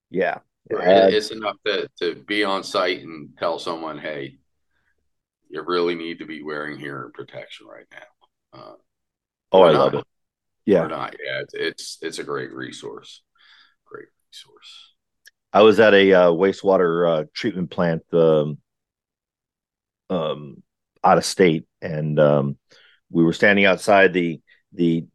Yeah. 0.10 0.40
Right. 0.70 1.14
It's 1.14 1.32
enough 1.32 1.56
to, 1.66 1.88
to 2.02 2.16
be 2.16 2.44
on 2.44 2.66
site 2.66 3.04
and 3.04 3.30
tell 3.40 3.58
someone, 3.58 3.98
hey, 3.98 4.36
you 5.50 5.64
really 5.66 5.96
need 5.96 6.20
to 6.20 6.26
be 6.26 6.44
wearing 6.44 6.78
hearing 6.78 7.14
protection 7.14 7.68
right 7.68 7.88
now. 7.90 8.60
Uh, 8.60 8.74
oh, 9.54 9.64
I 9.64 9.72
not, 9.72 9.80
love 9.80 9.94
it. 9.94 10.08
Yeah. 10.66 10.84
Or 10.84 10.90
not. 10.90 11.16
Yeah. 11.26 11.40
It's, 11.40 11.54
it's, 11.54 11.98
it's 12.02 12.20
a 12.20 12.26
great 12.26 12.52
resource. 12.52 13.22
Great 13.86 14.08
resource. 14.30 14.91
I 15.54 15.62
was 15.62 15.80
at 15.80 15.94
a 15.94 16.14
uh, 16.14 16.30
wastewater 16.30 17.10
uh, 17.10 17.24
treatment 17.34 17.70
plant 17.70 18.04
um, 18.14 18.58
um, 20.10 20.64
out 21.04 21.18
of 21.18 21.26
state, 21.26 21.66
and 21.82 22.20
um, 22.20 22.58
we 23.10 23.24
were 23.24 23.34
standing 23.34 23.66
outside. 23.66 24.14
The 24.14 24.42
the 24.74 25.06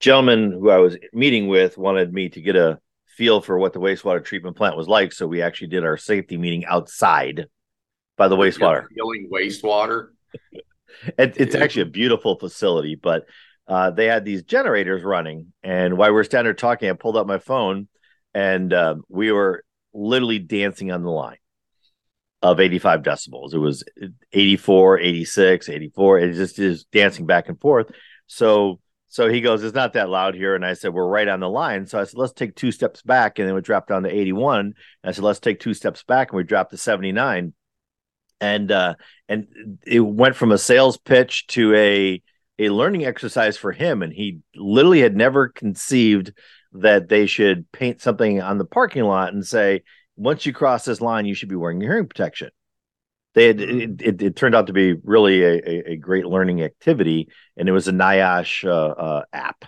gentleman 0.00 0.52
who 0.52 0.70
I 0.70 0.78
was 0.78 0.96
meeting 1.12 1.48
with 1.48 1.78
wanted 1.78 2.12
me 2.12 2.28
to 2.30 2.40
get 2.40 2.56
a 2.56 2.78
feel 3.16 3.40
for 3.40 3.58
what 3.58 3.72
the 3.72 3.80
wastewater 3.80 4.24
treatment 4.24 4.56
plant 4.56 4.76
was 4.76 4.88
like. 4.88 5.12
So 5.12 5.26
we 5.26 5.42
actually 5.42 5.68
did 5.68 5.84
our 5.84 5.96
safety 5.96 6.36
meeting 6.36 6.64
outside 6.66 7.46
by 8.16 8.28
the 8.28 8.36
wastewater. 8.36 8.86
Feeling 8.94 9.30
wastewater. 9.32 10.08
it, 11.18 11.34
it's 11.36 11.54
actually 11.54 11.82
a 11.82 11.86
beautiful 11.86 12.38
facility, 12.38 12.94
but 12.94 13.24
uh, 13.68 13.90
they 13.90 14.06
had 14.06 14.24
these 14.24 14.42
generators 14.42 15.02
running. 15.02 15.52
And 15.62 15.96
while 15.96 16.10
we 16.10 16.14
were 16.14 16.24
standing 16.24 16.46
there 16.46 16.54
talking, 16.54 16.90
I 16.90 16.94
pulled 16.94 17.16
up 17.16 17.26
my 17.26 17.38
phone 17.38 17.88
and 18.34 18.72
uh, 18.72 18.96
we 19.08 19.32
were 19.32 19.64
literally 19.92 20.38
dancing 20.38 20.90
on 20.90 21.02
the 21.02 21.10
line 21.10 21.36
of 22.40 22.60
85 22.60 23.02
decibels. 23.02 23.54
It 23.54 23.58
was 23.58 23.84
84, 24.32 24.98
86, 24.98 25.68
84. 25.68 26.18
It 26.18 26.34
just 26.34 26.58
is 26.58 26.84
dancing 26.84 27.26
back 27.26 27.48
and 27.48 27.60
forth. 27.60 27.90
So 28.26 28.80
so 29.12 29.28
he 29.28 29.42
goes, 29.42 29.62
It's 29.62 29.74
not 29.74 29.92
that 29.92 30.08
loud 30.08 30.34
here. 30.34 30.54
And 30.54 30.64
I 30.64 30.72
said, 30.72 30.94
We're 30.94 31.06
right 31.06 31.28
on 31.28 31.40
the 31.40 31.48
line. 31.48 31.86
So 31.86 32.00
I 32.00 32.04
said, 32.04 32.18
Let's 32.18 32.32
take 32.32 32.56
two 32.56 32.72
steps 32.72 33.02
back. 33.02 33.38
And 33.38 33.46
then 33.46 33.54
we 33.54 33.60
dropped 33.60 33.90
down 33.90 34.04
to 34.04 34.08
81. 34.08 34.60
And 34.60 34.74
I 35.04 35.12
said, 35.12 35.22
Let's 35.22 35.38
take 35.38 35.60
two 35.60 35.74
steps 35.74 36.02
back. 36.02 36.30
And 36.30 36.38
we 36.38 36.44
dropped 36.44 36.70
to 36.70 36.78
79. 36.78 37.52
and 38.40 38.72
uh, 38.72 38.94
and 39.28 39.78
it 39.86 40.00
went 40.00 40.34
from 40.34 40.50
a 40.50 40.56
sales 40.56 40.96
pitch 40.96 41.46
to 41.48 41.74
a 41.74 42.22
a 42.58 42.70
learning 42.70 43.04
exercise 43.04 43.56
for 43.58 43.72
him, 43.72 44.02
and 44.02 44.12
he 44.12 44.38
literally 44.54 45.00
had 45.00 45.16
never 45.16 45.48
conceived 45.48 46.32
that 46.74 47.08
they 47.08 47.26
should 47.26 47.70
paint 47.72 48.00
something 48.00 48.40
on 48.40 48.58
the 48.58 48.64
parking 48.64 49.04
lot 49.04 49.32
and 49.32 49.46
say, 49.46 49.82
once 50.16 50.46
you 50.46 50.52
cross 50.52 50.84
this 50.84 51.00
line, 51.00 51.26
you 51.26 51.34
should 51.34 51.48
be 51.48 51.56
wearing 51.56 51.80
your 51.80 51.92
hearing 51.92 52.08
protection. 52.08 52.50
They 53.34 53.46
had, 53.46 53.58
mm-hmm. 53.58 53.80
it, 53.80 54.02
it, 54.02 54.22
it 54.22 54.36
turned 54.36 54.54
out 54.54 54.66
to 54.66 54.72
be 54.72 54.94
really 55.04 55.42
a, 55.42 55.92
a, 55.92 55.96
great 55.96 56.26
learning 56.26 56.62
activity, 56.62 57.28
and 57.56 57.68
it 57.68 57.72
was 57.72 57.88
a 57.88 57.92
NIOSH 57.92 58.68
uh, 58.68 58.90
uh, 58.92 59.22
app 59.32 59.64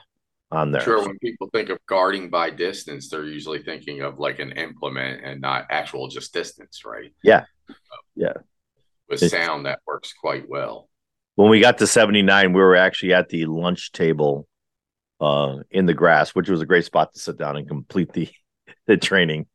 on 0.51 0.71
there. 0.71 0.83
Sure. 0.83 1.07
When 1.07 1.19
people 1.19 1.49
think 1.53 1.71
of 1.71 1.79
guarding 1.87 2.29
by 2.29 2.51
distance, 2.51 3.09
they're 3.09 3.25
usually 3.25 3.63
thinking 3.63 4.03
of 4.03 4.19
like 4.19 4.39
an 4.39 4.53
implement 4.53 5.25
and 5.25 5.41
not 5.41 5.67
actual 5.71 6.09
just 6.09 6.35
distance, 6.35 6.85
right? 6.85 7.13
Yeah. 7.23 7.45
yeah. 8.15 8.35
With 9.09 9.29
sound, 9.31 9.67
that 9.67 9.81
works 9.87 10.13
quite 10.13 10.49
well. 10.49 10.89
When 11.37 11.51
we 11.51 11.61
got 11.61 11.79
to 11.79 11.87
79, 11.87 12.53
we 12.53 12.61
were 12.61 12.77
actually 12.77 13.15
at 13.15 13.29
the 13.29 13.47
lunch 13.47 13.93
table 13.93 14.47
uh, 15.21 15.57
in 15.71 15.87
the 15.87 15.95
grass, 15.95 16.35
which 16.35 16.49
was 16.49 16.61
a 16.61 16.67
great 16.67 16.85
spot 16.85 17.13
to 17.15 17.21
sit 17.21 17.39
down 17.39 17.57
and 17.57 17.69
complete 17.69 18.13
the, 18.13 18.29
the 18.87 18.97
training 18.97 19.47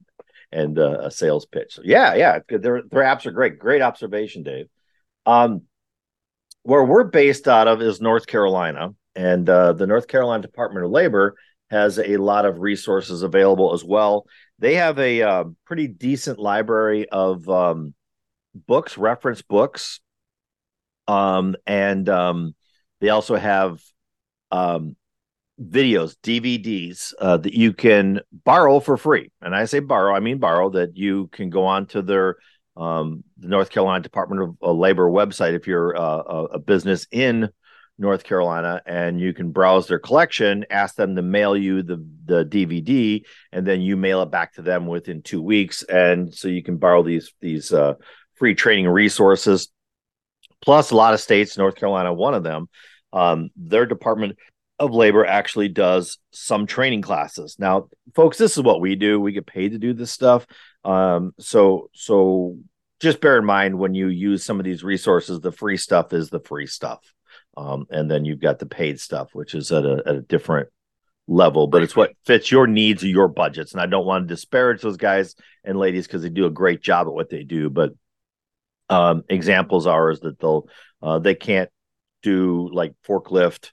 and 0.52 0.80
uh, 0.80 1.02
a 1.02 1.12
sales 1.12 1.46
pitch. 1.46 1.76
So 1.76 1.82
yeah, 1.86 2.16
yeah, 2.16 2.40
their 2.48 2.82
their 2.84 3.04
apps 3.04 3.26
are 3.26 3.32
great. 3.32 3.60
Great 3.60 3.82
observation, 3.82 4.44
Dave. 4.44 4.68
Um, 5.26 5.64
where 6.64 6.84
we're 6.84 7.06
based 7.06 7.48
out 7.48 7.68
of 7.68 7.82
is 7.82 8.02
North 8.02 8.28
Carolina, 8.28 8.90
and 9.16 9.50
uh, 9.50 9.74
the 9.74 9.88
North 9.88 10.08
Carolina 10.08 10.42
Department 10.42 10.86
of 10.86 10.92
Labor 10.92 11.36
has 11.70 12.00
a 12.00 12.18
lot 12.18 12.46
of 12.46 12.60
resources 12.60 13.22
available 13.22 13.74
as 13.74 13.84
well. 13.84 14.26
They 14.58 14.76
have 14.76 14.98
a 15.00 15.22
uh, 15.22 15.44
pretty 15.66 15.88
decent 15.88 16.40
library 16.40 17.08
of 17.08 17.48
um, 17.48 17.94
books, 18.54 18.98
reference 18.98 19.42
books, 19.42 20.00
um, 21.08 21.56
and 21.66 22.10
um, 22.10 22.56
they 23.02 23.10
also 23.10 23.36
have 23.36 23.82
um, 24.52 24.96
videos, 25.62 26.16
DVDs 26.24 27.14
uh, 27.20 27.38
that 27.38 27.54
you 27.54 27.74
can 27.74 28.22
borrow 28.46 28.80
for 28.80 28.98
free. 28.98 29.32
And 29.42 29.56
I 29.56 29.66
say 29.66 29.80
borrow, 29.80 30.16
I 30.16 30.20
mean 30.20 30.40
borrow 30.40 30.70
that 30.72 30.96
you 30.96 31.28
can 31.28 31.50
go 31.50 31.66
on 31.66 31.88
to 31.88 32.02
their 32.02 32.38
um, 32.78 33.24
the 33.38 33.50
North 33.50 33.70
Carolina 33.70 34.02
Department 34.02 34.42
of 34.42 34.58
uh, 34.62 34.72
Labor 34.72 35.10
website 35.10 35.54
if 35.54 35.68
you're 35.68 35.98
uh, 35.98 36.46
a 36.54 36.60
business 36.60 37.08
in 37.12 37.50
North 37.98 38.24
Carolina 38.24 38.82
and 38.86 39.20
you 39.20 39.34
can 39.34 39.52
browse 39.52 39.88
their 39.88 40.00
collection, 40.00 40.66
ask 40.70 40.96
them 40.96 41.16
to 41.18 41.22
mail 41.22 41.58
you 41.58 41.84
the 41.84 42.06
the 42.26 42.46
DVD, 42.46 43.24
and 43.52 43.68
then 43.68 43.82
you 43.82 43.98
mail 43.98 44.22
it 44.22 44.32
back 44.32 44.54
to 44.54 44.62
them 44.62 44.88
within 44.88 45.22
two 45.22 45.42
weeks. 45.42 45.84
And 45.84 46.34
so 46.34 46.48
you 46.48 46.64
can 46.64 46.78
borrow 46.78 47.04
these 47.04 47.34
these 47.42 47.74
uh, 47.74 47.96
free 48.36 48.56
training 48.56 48.88
resources. 48.88 49.70
Plus, 50.62 50.92
a 50.92 50.96
lot 50.96 51.14
of 51.14 51.20
states, 51.20 51.58
North 51.58 51.76
Carolina, 51.76 52.14
one 52.14 52.34
of 52.34 52.44
them, 52.44 52.68
um, 53.14 53.50
their 53.56 53.86
Department 53.86 54.38
of 54.80 54.92
Labor 54.92 55.26
actually 55.26 55.68
does 55.68 56.18
some 56.32 56.66
training 56.66 57.02
classes. 57.02 57.58
Now, 57.60 57.90
folks, 58.16 58.38
this 58.38 58.58
is 58.58 58.64
what 58.64 58.82
we 58.82 58.96
do. 58.96 59.20
We 59.20 59.34
get 59.34 59.46
paid 59.46 59.74
to 59.74 59.78
do 59.78 59.94
this 59.94 60.12
stuff. 60.12 60.48
Um, 60.86 61.34
so 61.40 61.90
so 61.94 62.58
just 63.00 63.22
bear 63.22 63.38
in 63.38 63.46
mind 63.46 63.78
when 63.78 63.94
you 63.94 64.08
use 64.08 64.44
some 64.44 64.60
of 64.60 64.66
these 64.66 64.84
resources, 64.84 65.40
the 65.40 65.52
free 65.52 65.78
stuff 65.78 66.14
is 66.14 66.30
the 66.30 66.40
free 66.40 66.68
stuff. 66.68 67.00
Um, 67.58 67.86
and 67.90 68.10
then 68.10 68.26
you've 68.26 68.42
got 68.42 68.60
the 68.60 68.66
paid 68.66 69.00
stuff, 69.00 69.30
which 69.34 69.54
is 69.54 69.72
at 69.72 69.86
a, 69.86 70.02
at 70.06 70.16
a 70.16 70.22
different 70.22 70.70
level, 71.28 71.68
but 71.68 71.84
it's 71.84 71.96
what 71.96 72.14
fits 72.26 72.52
your 72.52 72.68
needs 72.68 73.04
or 73.04 73.08
your 73.08 73.28
budgets. 73.28 73.74
And 73.74 73.82
I 73.82 73.86
don't 73.86 74.06
want 74.06 74.28
to 74.28 74.34
disparage 74.34 74.82
those 74.82 74.98
guys 74.98 75.36
and 75.64 75.78
ladies 75.78 76.08
because 76.08 76.22
they 76.22 76.30
do 76.30 76.46
a 76.46 76.52
great 76.52 76.82
job 76.82 77.08
at 77.08 77.14
what 77.14 77.30
they 77.30 77.44
do. 77.44 77.70
But 77.70 77.94
um, 78.90 79.24
examples 79.30 79.88
are 79.88 80.10
is 80.10 80.22
that 80.22 80.40
they'll 80.40 80.68
uh, 81.02 81.20
they 81.20 81.36
can't 81.36 81.70
do 82.24 82.70
like 82.74 82.94
forklift 83.08 83.72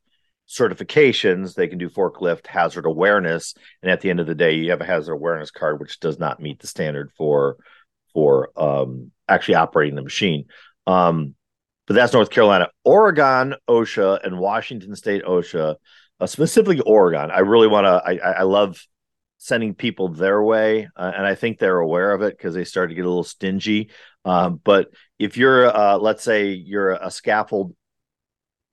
certifications, 0.48 1.54
they 1.54 1.68
can 1.68 1.78
do 1.78 1.88
forklift 1.88 2.46
hazard 2.46 2.86
awareness, 2.86 3.54
and 3.82 3.90
at 3.90 4.00
the 4.00 4.10
end 4.10 4.20
of 4.20 4.26
the 4.26 4.34
day, 4.34 4.54
you 4.54 4.70
have 4.70 4.80
a 4.80 4.86
hazard 4.86 5.12
awareness 5.12 5.50
card 5.50 5.80
which 5.80 6.00
does 6.00 6.18
not 6.18 6.40
meet 6.40 6.60
the 6.60 6.66
standard 6.66 7.10
for 7.16 7.56
for 8.12 8.50
um, 8.56 9.10
actually 9.28 9.56
operating 9.56 9.94
the 9.94 10.02
machine. 10.02 10.46
Um, 10.86 11.34
but 11.86 11.94
that's 11.94 12.12
North 12.12 12.30
Carolina, 12.30 12.68
Oregon, 12.84 13.54
OSHA, 13.68 14.24
and 14.24 14.38
Washington 14.38 14.96
State 14.96 15.24
OSHA, 15.24 15.76
uh, 16.18 16.26
specifically 16.26 16.80
Oregon. 16.80 17.30
I 17.30 17.40
really 17.40 17.68
want 17.68 17.84
to. 17.84 18.02
I, 18.04 18.38
I 18.38 18.42
love 18.42 18.80
sending 19.38 19.74
people 19.74 20.08
their 20.08 20.42
way, 20.42 20.88
uh, 20.96 21.12
and 21.14 21.26
I 21.26 21.34
think 21.34 21.58
they're 21.58 21.78
aware 21.78 22.12
of 22.12 22.22
it 22.22 22.36
because 22.36 22.54
they 22.54 22.64
start 22.64 22.88
to 22.88 22.94
get 22.94 23.04
a 23.04 23.08
little 23.08 23.22
stingy. 23.24 23.90
Um, 24.24 24.60
but 24.64 24.88
if 25.18 25.36
you're, 25.36 25.66
uh, 25.66 25.98
let's 25.98 26.24
say, 26.24 26.48
you're 26.48 26.92
a 26.92 27.10
scaffold 27.10 27.76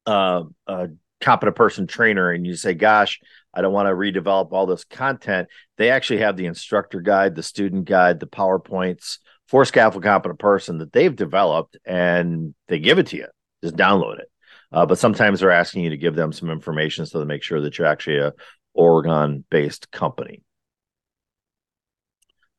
uh, 0.05 0.43
uh, 0.67 0.87
competent 1.23 1.55
person 1.55 1.87
trainer 1.87 2.31
and 2.31 2.45
you 2.45 2.55
say, 2.55 2.73
gosh, 2.73 3.19
I 3.53 3.61
don't 3.61 3.73
want 3.73 3.87
to 3.87 3.93
redevelop 3.93 4.51
all 4.51 4.65
this 4.65 4.83
content, 4.83 5.47
they 5.77 5.89
actually 5.89 6.19
have 6.19 6.37
the 6.37 6.45
instructor 6.45 7.01
guide, 7.01 7.35
the 7.35 7.43
student 7.43 7.85
guide, 7.85 8.19
the 8.19 8.27
PowerPoints 8.27 9.19
for 9.47 9.65
Scaffold 9.65 10.03
Competent 10.03 10.39
Person 10.39 10.79
that 10.79 10.91
they've 10.91 11.15
developed 11.15 11.77
and 11.85 12.53
they 12.67 12.79
give 12.79 12.99
it 12.99 13.07
to 13.07 13.17
you. 13.17 13.27
Just 13.63 13.75
download 13.75 14.19
it. 14.19 14.29
Uh, 14.71 14.85
but 14.85 14.97
sometimes 14.97 15.39
they're 15.39 15.51
asking 15.51 15.83
you 15.83 15.91
to 15.91 15.97
give 15.97 16.15
them 16.15 16.33
some 16.33 16.49
information 16.49 17.05
so 17.05 17.19
to 17.19 17.25
make 17.25 17.43
sure 17.43 17.61
that 17.61 17.77
you're 17.77 17.87
actually 17.87 18.17
a 18.17 18.33
Oregon 18.73 19.45
based 19.49 19.91
company. 19.91 20.41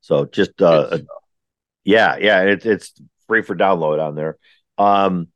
So 0.01 0.25
just 0.27 0.61
uh, 0.63 0.99
yeah, 1.83 2.17
yeah, 2.19 2.43
it, 2.43 2.67
it's 2.67 2.93
free 3.27 3.43
for 3.43 3.57
download 3.57 4.01
on 4.07 4.15
there. 4.15 4.37
Um, 4.79 5.29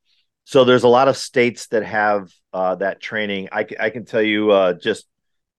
so 0.49 0.65
there's 0.65 0.85
a 0.85 0.89
lot 0.89 1.09
of 1.09 1.17
states 1.19 1.67
that 1.67 1.85
have 1.85 2.33
uh, 2.55 2.75
that 2.77 3.03
training. 3.03 3.51
I, 3.53 3.67
I 3.79 3.91
can 3.91 4.07
tell 4.07 4.23
you 4.23 4.51
uh, 4.51 4.73
just 4.73 5.07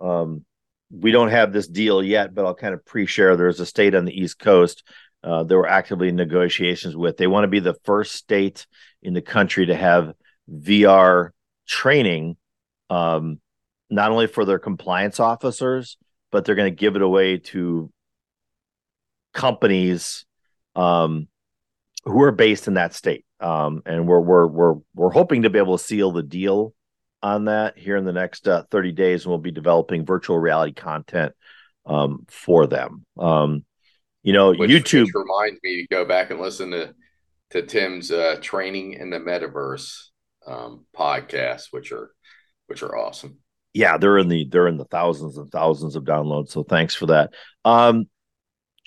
um, 0.02 0.44
we 0.90 1.12
don't 1.12 1.30
have 1.30 1.54
this 1.54 1.68
deal 1.68 2.02
yet, 2.02 2.34
but 2.34 2.44
I'll 2.44 2.56
kind 2.56 2.74
of 2.74 2.84
pre-share. 2.84 3.38
There's 3.38 3.60
a 3.60 3.68
state 3.68 3.94
on 3.94 4.06
the 4.06 4.20
East 4.20 4.40
Coast 4.40 4.82
uh, 5.24 5.44
that 5.44 5.56
we're 5.56 5.68
actively 5.68 6.10
in 6.10 6.16
negotiations 6.16 6.98
with. 6.98 7.18
They 7.18 7.28
want 7.28 7.44
to 7.44 7.50
be 7.50 7.60
the 7.60 7.78
first 7.84 8.14
state 8.14 8.66
in 9.04 9.14
the 9.14 9.22
country 9.22 9.68
to 9.68 9.76
have 9.76 10.16
VR 10.52 11.34
training, 11.68 12.38
um, 12.90 13.40
not 13.92 14.10
only 14.10 14.26
for 14.26 14.44
their 14.44 14.58
compliance 14.58 15.20
officers, 15.20 15.98
but 16.32 16.46
they're 16.46 16.56
going 16.56 16.74
to 16.74 16.76
give 16.76 16.96
it 16.96 17.04
away 17.04 17.38
to 17.38 17.92
companies 19.36 20.26
um, 20.76 21.28
who 22.06 22.24
are 22.24 22.32
based 22.32 22.68
in 22.68 22.74
that 22.74 22.96
state 22.96 23.24
um, 23.40 23.82
and 23.86 24.08
we're 24.08 24.20
we're 24.20 24.48
we're 24.48 24.76
we're 24.94 25.12
hoping 25.12 25.44
to 25.44 25.50
be 25.50 25.60
able 25.60 25.78
to 25.78 25.84
seal 25.84 26.12
the 26.12 26.24
deal 26.24 26.74
on 27.22 27.46
that 27.46 27.78
here 27.78 27.98
in 27.98 28.06
the 28.06 28.14
next 28.14 28.48
uh, 28.48 28.64
30 28.72 28.92
days, 28.94 29.24
and 29.24 29.32
we'll 29.32 29.40
be 29.40 29.52
developing 29.52 30.06
virtual 30.06 30.40
reality 30.40 30.74
content 30.74 31.34
um, 31.86 32.26
for 32.30 32.68
them. 32.68 33.06
Um, 33.18 33.66
you 34.24 34.34
know, 34.34 34.54
which, 34.54 34.70
YouTube 34.70 35.06
which 35.06 35.16
reminds 35.16 35.60
me 35.64 35.82
to 35.82 35.88
go 35.88 36.06
back 36.06 36.32
and 36.32 36.40
listen 36.40 36.72
to 36.72 36.94
to 37.52 37.64
Tim's 37.64 38.12
uh, 38.12 38.38
training 38.42 38.94
in 38.94 39.10
the 39.10 39.20
metaverse 39.20 40.10
um, 40.46 40.86
podcast, 40.96 41.68
which 41.72 41.92
are 41.92 42.12
which 42.68 42.84
are 42.84 42.98
awesome. 42.98 43.40
Yeah, 43.74 43.98
they're 43.98 44.18
in 44.18 44.28
the 44.28 44.48
they're 44.50 44.68
in 44.68 44.78
the 44.78 44.86
thousands 44.86 45.38
and 45.38 45.50
thousands 45.50 45.96
of 45.96 46.04
downloads. 46.04 46.50
So 46.50 46.64
thanks 46.64 46.96
for 46.96 47.08
that. 47.08 47.32
Um, 47.66 48.10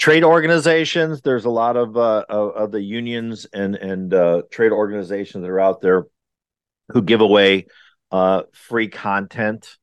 trade 0.02 0.24
organizations. 0.24 1.20
There's 1.20 1.44
a 1.44 1.50
lot 1.50 1.76
of 1.76 1.96
uh, 1.96 2.24
of, 2.28 2.72
the 2.72 2.82
unions 2.82 3.46
and 3.52 3.76
and 3.76 4.12
uh, 4.12 4.42
trade 4.50 4.72
organizations 4.72 5.42
that 5.42 5.48
are 5.50 5.60
out 5.60 5.80
there 5.80 6.06
who 6.88 7.02
give 7.02 7.20
away 7.20 7.66
uh, 8.10 8.42
free 8.52 8.88
content. 8.88 9.78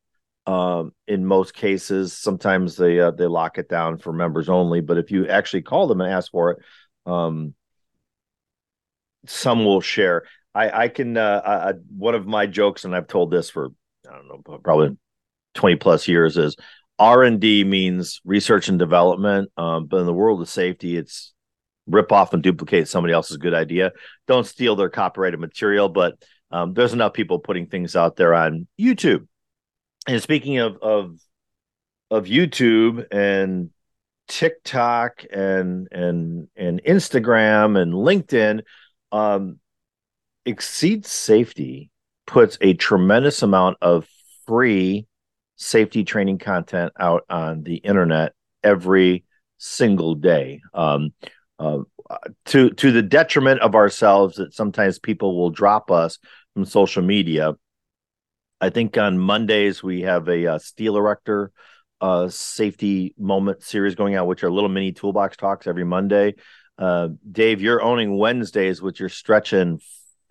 Um, 0.45 0.93
in 1.07 1.25
most 1.25 1.53
cases 1.53 2.11
sometimes 2.11 2.75
they 2.75 2.99
uh, 2.99 3.11
they 3.11 3.27
lock 3.27 3.59
it 3.59 3.69
down 3.69 3.99
for 3.99 4.11
members 4.11 4.49
only 4.49 4.81
but 4.81 4.97
if 4.97 5.11
you 5.11 5.27
actually 5.27 5.61
call 5.61 5.85
them 5.85 6.01
and 6.01 6.11
ask 6.11 6.31
for 6.31 6.51
it 6.51 6.59
um, 7.05 7.53
some 9.27 9.63
will 9.63 9.81
share. 9.81 10.23
I 10.55 10.85
i 10.85 10.87
can 10.87 11.17
uh, 11.17 11.41
I, 11.45 11.73
one 11.95 12.15
of 12.15 12.25
my 12.25 12.47
jokes 12.47 12.83
and 12.83 12.95
i've 12.95 13.07
told 13.07 13.29
this 13.29 13.51
for 13.51 13.69
i 14.09 14.15
don't 14.15 14.27
know 14.27 14.57
probably 14.63 14.97
20 15.53 15.75
plus 15.75 16.07
years 16.07 16.35
is 16.35 16.55
R 16.99 17.23
and 17.23 17.39
D 17.39 17.63
means 17.63 18.19
research 18.25 18.67
and 18.67 18.77
development, 18.77 19.51
um, 19.57 19.85
but 19.85 20.01
in 20.01 20.05
the 20.05 20.13
world 20.13 20.41
of 20.41 20.49
safety, 20.49 20.97
it's 20.97 21.33
rip 21.87 22.11
off 22.11 22.33
and 22.33 22.43
duplicate 22.43 22.87
somebody 22.87 23.13
else's 23.13 23.37
good 23.37 23.53
idea. 23.53 23.93
Don't 24.27 24.45
steal 24.45 24.75
their 24.75 24.89
copyrighted 24.89 25.39
material, 25.39 25.89
but 25.89 26.15
um, 26.51 26.73
there's 26.73 26.93
enough 26.93 27.13
people 27.13 27.39
putting 27.39 27.67
things 27.67 27.95
out 27.95 28.15
there 28.15 28.33
on 28.33 28.67
YouTube. 28.79 29.27
And 30.07 30.21
speaking 30.21 30.57
of 30.57 30.77
of 30.81 31.19
of 32.11 32.25
YouTube 32.25 33.05
and 33.11 33.69
TikTok 34.27 35.25
and 35.31 35.87
and 35.91 36.47
and 36.55 36.81
Instagram 36.83 37.79
and 37.79 37.93
LinkedIn, 37.93 38.63
um, 39.11 39.59
Exceed 40.45 41.05
Safety 41.05 41.91
puts 42.27 42.57
a 42.61 42.73
tremendous 42.73 43.41
amount 43.41 43.77
of 43.81 44.07
free 44.45 45.07
safety 45.59 46.05
training 46.05 46.39
content 46.39 46.93
out 46.97 47.25
on 47.29 47.63
the 47.63 47.75
internet 47.75 48.33
every 48.63 49.25
single 49.57 50.15
day. 50.15 50.61
Um, 50.73 51.13
uh, 51.59 51.79
to 52.45 52.71
to 52.71 52.91
the 52.91 53.03
detriment 53.03 53.59
of 53.59 53.75
ourselves 53.75 54.37
that 54.37 54.53
sometimes 54.53 54.97
people 54.97 55.37
will 55.37 55.51
drop 55.51 55.91
us 55.91 56.17
from 56.53 56.65
social 56.65 57.03
media. 57.03 57.53
I 58.61 58.69
think 58.69 58.97
on 58.97 59.19
Mondays 59.19 59.83
we 59.83 60.01
have 60.01 60.27
a, 60.27 60.45
a 60.45 60.53
uh, 60.53 60.59
steel 60.59 60.97
erector 60.97 61.51
uh, 62.01 62.29
safety 62.29 63.13
moment 63.17 63.61
series 63.61 63.95
going 63.95 64.15
out, 64.15 64.27
which 64.27 64.43
are 64.43 64.51
little 64.51 64.69
mini 64.69 64.93
toolbox 64.93 65.37
talks 65.37 65.67
every 65.67 65.83
Monday. 65.83 66.35
Uh, 66.77 67.09
Dave, 67.29 67.61
you're 67.61 67.81
owning 67.81 68.17
Wednesdays 68.17 68.81
with 68.81 68.99
your 68.99 69.09
stretch 69.09 69.51
and 69.51 69.81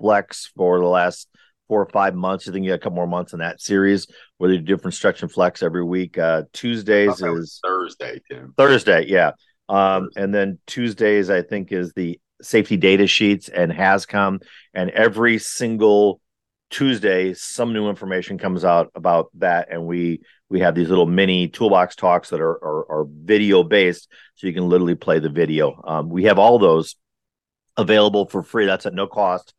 flex 0.01 0.51
for 0.57 0.79
the 0.79 0.87
last 0.87 1.29
four 1.69 1.83
or 1.83 1.89
five 1.91 2.15
months. 2.15 2.49
I 2.49 2.53
think 2.53 2.65
you 2.65 2.71
got 2.71 2.77
a 2.77 2.79
couple 2.79 2.97
more 2.97 3.07
months 3.07 3.33
in 3.33 3.39
that 3.39 3.61
series 3.61 4.07
where 4.39 4.51
they 4.51 4.57
do 4.57 4.63
different 4.63 4.95
stretch 4.95 5.23
and 5.23 5.31
flex 5.31 5.63
every 5.63 5.85
week. 5.85 6.19
Uh, 6.19 6.43
Tuesdays 6.53 7.21
is 7.21 7.61
Thursday, 7.65 8.21
Tim. 8.31 8.55
Thursday, 8.57 9.07
yeah. 9.07 9.33
Um, 9.69 10.09
and 10.17 10.35
then 10.35 10.59
Tuesdays, 10.67 11.31
I 11.31 11.43
think, 11.43 11.73
is 11.73 11.93
the 11.93 12.19
safety 12.41 12.77
data 12.77 13.07
sheets 13.07 13.49
and 13.49 13.71
HazCom. 13.71 14.43
And 14.73 14.91
every 14.91 15.39
single 15.39 16.21
Tuesday, 16.71 17.35
some 17.35 17.73
new 17.73 17.89
information 17.89 18.39
comes 18.39 18.65
out 18.65 18.91
about 18.95 19.31
that, 19.35 19.69
and 19.71 19.87
we 19.87 20.21
we 20.51 20.61
have 20.61 20.75
these 20.75 20.89
little 20.89 21.07
mini 21.07 21.49
toolbox 21.49 21.97
talks 21.97 22.31
that 22.31 22.41
are 22.41 22.63
are, 22.63 22.91
are 22.91 23.07
video 23.09 23.63
based, 23.63 24.11
so 24.35 24.47
you 24.47 24.53
can 24.53 24.69
literally 24.69 24.95
play 24.95 25.19
the 25.19 25.31
video. 25.31 25.81
Um, 25.87 26.09
we 26.09 26.25
have 26.25 26.39
all 26.39 26.59
those 26.59 26.97
available 27.77 28.27
for 28.27 28.43
free. 28.43 28.67
That's 28.67 28.85
at 28.85 28.93
no 28.93 29.07
cost 29.07 29.55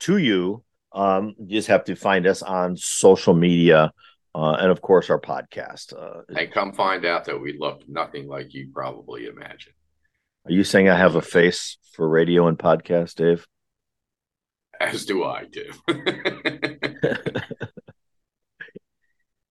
to 0.00 0.16
you. 0.16 0.64
Um, 0.98 1.34
you 1.38 1.58
just 1.58 1.68
have 1.68 1.84
to 1.84 1.94
find 1.94 2.26
us 2.26 2.42
on 2.42 2.76
social 2.76 3.32
media. 3.32 3.92
Uh, 4.34 4.56
and 4.58 4.70
of 4.70 4.82
course, 4.82 5.10
our 5.10 5.20
podcast. 5.20 5.94
Uh, 5.96 6.22
and 6.36 6.52
come 6.52 6.72
find 6.72 7.04
out 7.04 7.24
that 7.26 7.40
we 7.40 7.56
look 7.56 7.88
nothing 7.88 8.26
like 8.26 8.52
you 8.52 8.70
probably 8.74 9.26
imagine. 9.26 9.72
Are 10.44 10.52
you 10.52 10.64
saying 10.64 10.88
I 10.88 10.96
have 10.96 11.14
a 11.14 11.22
face 11.22 11.78
for 11.92 12.08
radio 12.08 12.48
and 12.48 12.58
podcast, 12.58 13.14
Dave? 13.14 13.46
As 14.80 15.04
do 15.04 15.22
I, 15.24 15.44
too. 15.44 15.70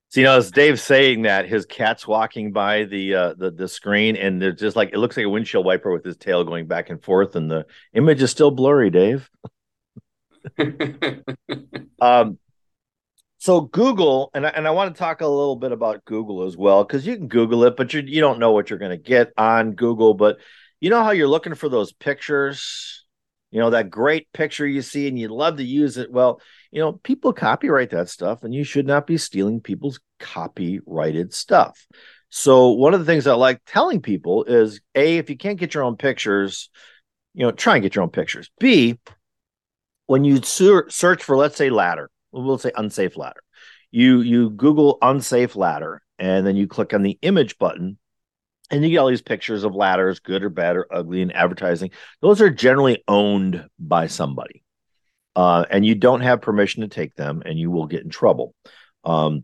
So 0.10 0.20
you 0.20 0.24
know, 0.26 0.38
as 0.38 0.52
Dave's 0.52 0.82
saying 0.82 1.22
that, 1.24 1.48
his 1.48 1.66
cat's 1.66 2.06
walking 2.08 2.52
by 2.52 2.84
the 2.84 3.16
uh, 3.16 3.34
the 3.38 3.52
the 3.52 3.68
screen, 3.68 4.16
and 4.16 4.42
they're 4.42 4.52
just 4.52 4.76
like 4.76 4.90
it 4.92 4.98
looks 4.98 5.16
like 5.16 5.26
a 5.26 5.30
windshield 5.30 5.66
wiper 5.66 5.92
with 5.92 6.04
his 6.04 6.18
tail 6.18 6.44
going 6.44 6.68
back 6.68 6.90
and 6.90 7.02
forth, 7.04 7.36
and 7.36 7.50
the 7.50 7.66
image 7.94 8.22
is 8.22 8.32
still 8.32 8.52
blurry. 8.52 8.90
Dave. 8.90 9.30
um, 12.02 12.38
so 13.40 13.62
Google, 13.62 14.32
and 14.34 14.46
I, 14.46 14.50
and 14.50 14.68
I 14.68 14.72
want 14.72 14.94
to 14.94 15.00
talk 15.00 15.22
a 15.22 15.28
little 15.28 15.56
bit 15.56 15.72
about 15.72 16.06
Google 16.06 16.44
as 16.44 16.58
well, 16.58 16.84
because 16.84 17.06
you 17.06 17.16
can 17.16 17.28
Google 17.28 17.64
it, 17.66 17.78
but 17.78 17.94
you 17.94 18.02
you 18.02 18.22
don't 18.22 18.40
know 18.40 18.52
what 18.52 18.70
you're 18.70 18.80
going 18.80 18.92
to 18.92 18.98
get 18.98 19.32
on 19.38 19.74
Google. 19.74 20.14
But 20.14 20.38
you 20.80 20.90
know 20.90 21.04
how 21.04 21.12
you're 21.12 21.28
looking 21.28 21.56
for 21.56 21.70
those 21.70 21.94
pictures, 21.94 23.06
you 23.52 23.60
know 23.60 23.70
that 23.70 23.90
great 23.90 24.28
picture 24.34 24.66
you 24.66 24.82
see, 24.82 25.08
and 25.08 25.20
you 25.20 25.30
love 25.30 25.58
to 25.58 25.64
use 25.64 25.98
it. 25.98 26.12
Well, 26.12 26.42
you 26.72 26.82
know, 26.82 26.94
people 26.94 27.32
copyright 27.32 27.92
that 27.92 28.10
stuff, 28.10 28.44
and 28.44 28.54
you 28.54 28.64
should 28.64 28.88
not 28.88 29.08
be 29.08 29.18
stealing 29.18 29.62
people's 29.62 30.00
copyrighted 30.20 31.34
stuff. 31.34 31.86
So, 32.30 32.72
one 32.72 32.94
of 32.94 33.00
the 33.00 33.06
things 33.06 33.28
I 33.28 33.34
like 33.36 33.62
telling 33.66 34.02
people 34.02 34.44
is 34.44 34.82
A, 34.96 35.18
if 35.18 35.30
you 35.30 35.38
can't 35.38 35.60
get 35.60 35.74
your 35.74 35.84
own 35.84 35.96
pictures, 35.96 36.70
you 37.34 37.46
know, 37.46 37.52
try 37.52 37.76
and 37.76 37.84
get 37.84 37.96
your 37.96 38.04
own 38.04 38.10
pictures. 38.10 38.50
B, 38.60 38.98
when 40.08 40.24
you 40.24 40.42
search 40.42 41.24
for, 41.24 41.38
let's 41.38 41.58
say, 41.58 41.70
ladder, 41.70 42.10
we'll 42.32 42.58
say 42.58 42.72
unsafe 42.76 43.16
ladder, 43.16 43.42
you 43.92 44.22
you 44.22 44.50
Google 44.50 44.98
unsafe 45.02 45.56
ladder, 45.56 46.02
and 46.18 46.46
then 46.46 46.56
you 46.56 46.68
click 46.68 46.94
on 46.94 47.04
the 47.04 47.18
image 47.22 47.58
button, 47.58 47.98
and 48.72 48.84
you 48.84 48.90
get 48.90 48.98
all 48.98 49.08
these 49.08 49.22
pictures 49.22 49.64
of 49.64 49.76
ladders, 49.76 50.20
good 50.20 50.44
or 50.44 50.50
bad 50.50 50.76
or 50.76 50.88
ugly, 50.92 51.22
and 51.22 51.36
advertising. 51.36 51.92
Those 52.22 52.42
are 52.42 52.50
generally 52.50 53.04
owned 53.08 53.68
by 53.80 54.08
somebody 54.08 54.64
uh, 55.38 55.64
and 55.70 55.86
you 55.86 55.94
don't 55.94 56.22
have 56.22 56.42
permission 56.42 56.82
to 56.82 56.88
take 56.88 57.14
them, 57.14 57.44
and 57.46 57.60
you 57.60 57.70
will 57.70 57.86
get 57.86 58.04
in 58.04 58.10
trouble. 58.10 58.56
Um, 59.04 59.44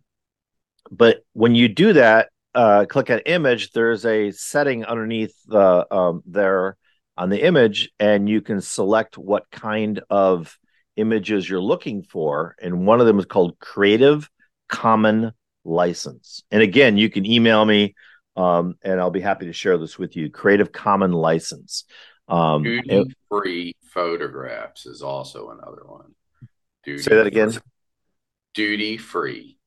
but 0.90 1.24
when 1.34 1.54
you 1.54 1.68
do 1.68 1.94
that, 1.94 2.30
uh, 2.56 2.86
click 2.90 3.12
on 3.12 3.20
image. 3.20 3.72
There's 3.72 4.04
a 4.04 4.32
setting 4.32 4.86
underneath 4.86 5.36
the 5.46 5.86
um, 5.94 6.24
there 6.26 6.78
on 7.18 7.30
the 7.30 7.44
image, 7.44 7.92
and 8.00 8.28
you 8.28 8.42
can 8.42 8.62
select 8.62 9.18
what 9.18 9.50
kind 9.52 10.02
of 10.10 10.58
images 10.96 11.48
you're 11.50 11.62
looking 11.62 12.04
for. 12.04 12.56
And 12.62 12.86
one 12.86 13.00
of 13.00 13.08
them 13.08 13.20
is 13.20 13.26
called 13.26 13.60
Creative 13.60 14.30
Common 14.68 15.32
License. 15.64 16.44
And 16.52 16.62
again, 16.62 16.98
you 16.98 17.10
can 17.10 17.26
email 17.26 17.64
me, 17.64 17.96
um, 18.36 18.76
and 18.84 19.00
I'll 19.00 19.12
be 19.12 19.22
happy 19.22 19.46
to 19.46 19.54
share 19.54 19.78
this 19.78 19.98
with 19.98 20.16
you. 20.16 20.30
Creative 20.30 20.72
Common 20.72 21.12
License. 21.12 21.86
Um, 22.28 22.64
Duty 22.64 23.16
free 23.30 23.76
photographs 23.94 24.86
is 24.86 25.02
also 25.02 25.52
another 25.52 25.84
one. 25.86 26.16
Duty 26.84 27.04
say 27.04 27.16
that 27.16 27.28
again. 27.28 27.52
Duty 28.54 28.98
free. 28.98 29.58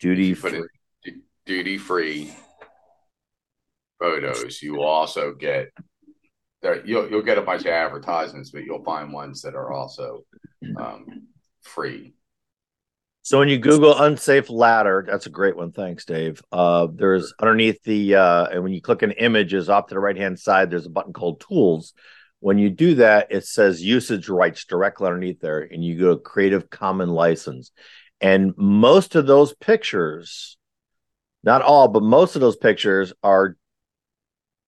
Duty 0.00 0.34
free. 0.34 0.62
Duty 1.44 1.76
free 1.78 2.32
photos. 4.02 4.60
You 4.62 4.74
will 4.74 4.86
also 4.86 5.32
get 5.32 5.68
there. 6.60 6.84
You'll 6.84 7.08
you'll 7.08 7.22
get 7.22 7.38
a 7.38 7.42
bunch 7.42 7.62
of 7.62 7.68
advertisements, 7.68 8.50
but 8.50 8.64
you'll 8.64 8.84
find 8.84 9.12
ones 9.12 9.42
that 9.42 9.54
are 9.54 9.72
also 9.72 10.24
um, 10.76 11.28
free. 11.62 12.14
So 13.24 13.38
when 13.38 13.48
you 13.48 13.58
Google 13.58 13.96
unsafe 13.96 14.50
ladder, 14.50 15.04
that's 15.08 15.26
a 15.26 15.30
great 15.30 15.56
one. 15.56 15.70
Thanks, 15.70 16.04
Dave. 16.04 16.42
Uh, 16.50 16.88
there's 16.92 17.32
underneath 17.38 17.82
the 17.84 18.16
uh, 18.16 18.46
and 18.46 18.64
when 18.64 18.72
you 18.72 18.82
click 18.82 19.02
on 19.04 19.12
images 19.12 19.68
off 19.68 19.86
to 19.86 19.94
the 19.94 20.00
right 20.00 20.16
hand 20.16 20.38
side, 20.38 20.70
there's 20.70 20.86
a 20.86 20.90
button 20.90 21.12
called 21.12 21.40
tools. 21.40 21.94
When 22.40 22.58
you 22.58 22.70
do 22.70 22.96
that, 22.96 23.28
it 23.30 23.46
says 23.46 23.80
usage 23.80 24.28
rights 24.28 24.64
directly 24.64 25.06
underneath 25.06 25.40
there, 25.40 25.60
and 25.60 25.84
you 25.84 25.96
go 25.96 26.16
Creative 26.16 26.68
Common 26.68 27.10
license. 27.10 27.70
And 28.20 28.52
most 28.56 29.14
of 29.14 29.26
those 29.26 29.54
pictures, 29.54 30.56
not 31.44 31.62
all, 31.62 31.86
but 31.86 32.02
most 32.02 32.34
of 32.34 32.40
those 32.40 32.56
pictures 32.56 33.12
are 33.22 33.56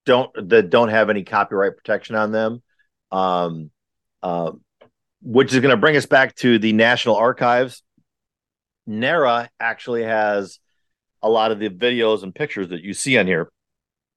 don't 0.04 0.30
that 0.48 0.70
don't 0.70 0.88
have 0.88 1.10
any 1.10 1.24
copyright 1.24 1.76
protection 1.76 2.16
on 2.16 2.32
them. 2.32 2.62
Um, 3.12 3.70
uh, 4.22 4.52
which 5.22 5.52
is 5.54 5.60
going 5.60 5.70
to 5.70 5.80
bring 5.80 5.96
us 5.96 6.06
back 6.06 6.34
to 6.36 6.58
the 6.58 6.72
National 6.72 7.16
Archives 7.16 7.82
NARA 8.86 9.50
actually 9.58 10.04
has 10.04 10.58
a 11.22 11.28
lot 11.28 11.50
of 11.50 11.58
the 11.58 11.70
videos 11.70 12.22
and 12.22 12.34
pictures 12.34 12.68
that 12.68 12.82
you 12.82 12.92
see 12.92 13.16
on 13.18 13.26
here. 13.26 13.50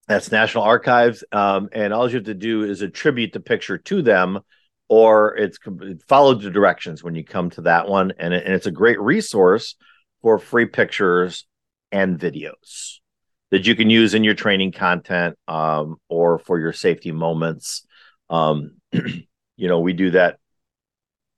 That's 0.08 0.32
National 0.32 0.63
Archives, 0.63 1.23
um, 1.32 1.69
and 1.73 1.93
all 1.93 2.10
you 2.10 2.15
have 2.15 2.26
to 2.26 2.34
do 2.34 2.63
is 2.63 2.82
attribute 2.82 3.34
the 3.34 3.41
picture 3.41 3.78
to 3.78 4.02
them, 4.02 4.39
or 4.88 5.36
it's 5.36 5.60
follow 6.08 6.34
the 6.34 6.50
directions 6.50 7.04
when 7.04 7.15
you 7.15 7.26
come 7.26 7.50
to 7.52 7.62
that 7.62 7.89
one, 7.89 8.13
and, 8.17 8.34
it, 8.34 8.45
and 8.45 8.54
it's 8.54 8.67
a 8.67 8.71
great 8.71 9.00
resource 9.02 9.76
for 10.21 10.39
free 10.39 10.65
pictures 10.65 11.45
and 11.91 12.19
videos 12.19 13.00
that 13.52 13.66
you 13.66 13.76
can 13.76 13.90
use 13.90 14.14
in 14.14 14.24
your 14.24 14.34
training 14.34 14.72
content 14.72 15.38
um, 15.48 15.98
or 16.10 16.40
for 16.40 16.60
your 16.60 16.74
safety 16.74 17.12
moments. 17.12 17.86
Um, 18.30 18.78
you 18.92 19.68
know, 19.68 19.80
we 19.80 19.94
do 19.94 20.12
that 20.12 20.38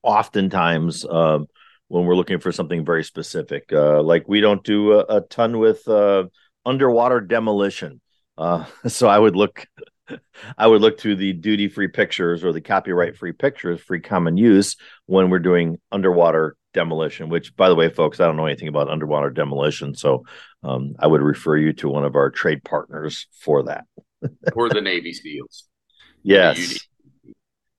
oftentimes. 0.04 1.06
Um, 1.06 1.48
when 1.90 2.06
we're 2.06 2.16
looking 2.16 2.40
for 2.40 2.52
something 2.52 2.86
very 2.86 3.04
specific. 3.04 3.74
Uh, 3.74 4.02
like 4.02 4.28
we 4.28 4.40
don't 4.40 4.64
do 4.64 4.94
a, 4.94 5.18
a 5.18 5.22
ton 5.22 5.60
with 5.60 5.86
uh, 5.88 6.24
underwater 6.66 7.20
demolition. 7.20 8.00
Uh, 8.38 8.66
so 8.88 9.08
I 9.08 9.20
would 9.20 9.36
look, 9.36 9.66
I 10.58 10.66
would 10.66 10.82
look 10.82 11.00
to 11.00 11.16
the 11.16 11.34
duty 11.34 11.68
free 11.68 11.90
pictures 11.90 12.44
or 12.44 12.54
the 12.54 12.62
copyright 12.62 13.18
free 13.18 13.34
pictures, 13.34 13.82
free 13.82 14.00
common 14.00 14.38
use 14.38 14.78
when 15.08 15.30
we're 15.30 15.40
doing 15.40 15.78
underwater 15.92 16.56
demolition. 16.74 17.30
Which, 17.30 17.56
by 17.56 17.70
the 17.70 17.76
way, 17.76 17.90
folks, 17.90 18.20
I 18.20 18.26
don't 18.26 18.38
know 18.38 18.46
anything 18.46 18.68
about 18.68 18.90
underwater 18.90 19.30
demolition, 19.30 19.96
so 19.96 20.26
um, 20.64 20.96
I 21.00 21.08
would 21.08 21.22
refer 21.22 21.58
you 21.58 21.74
to 21.74 21.90
one 21.90 22.06
of 22.06 22.16
our 22.16 22.30
trade 22.30 22.64
partners 22.64 23.28
for 23.32 23.64
that. 23.64 23.86
or 24.54 24.70
the 24.70 24.82
Navy 24.82 25.14
SEALs. 25.14 25.66
Yes. 26.24 26.80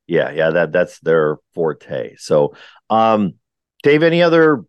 Yeah, 0.06 0.32
yeah, 0.32 0.50
that 0.50 0.72
that's 0.72 0.98
their 1.00 1.36
forte. 1.54 2.16
So, 2.16 2.54
um, 2.88 3.34
Dave, 3.84 4.02
any 4.02 4.22
other 4.22 4.64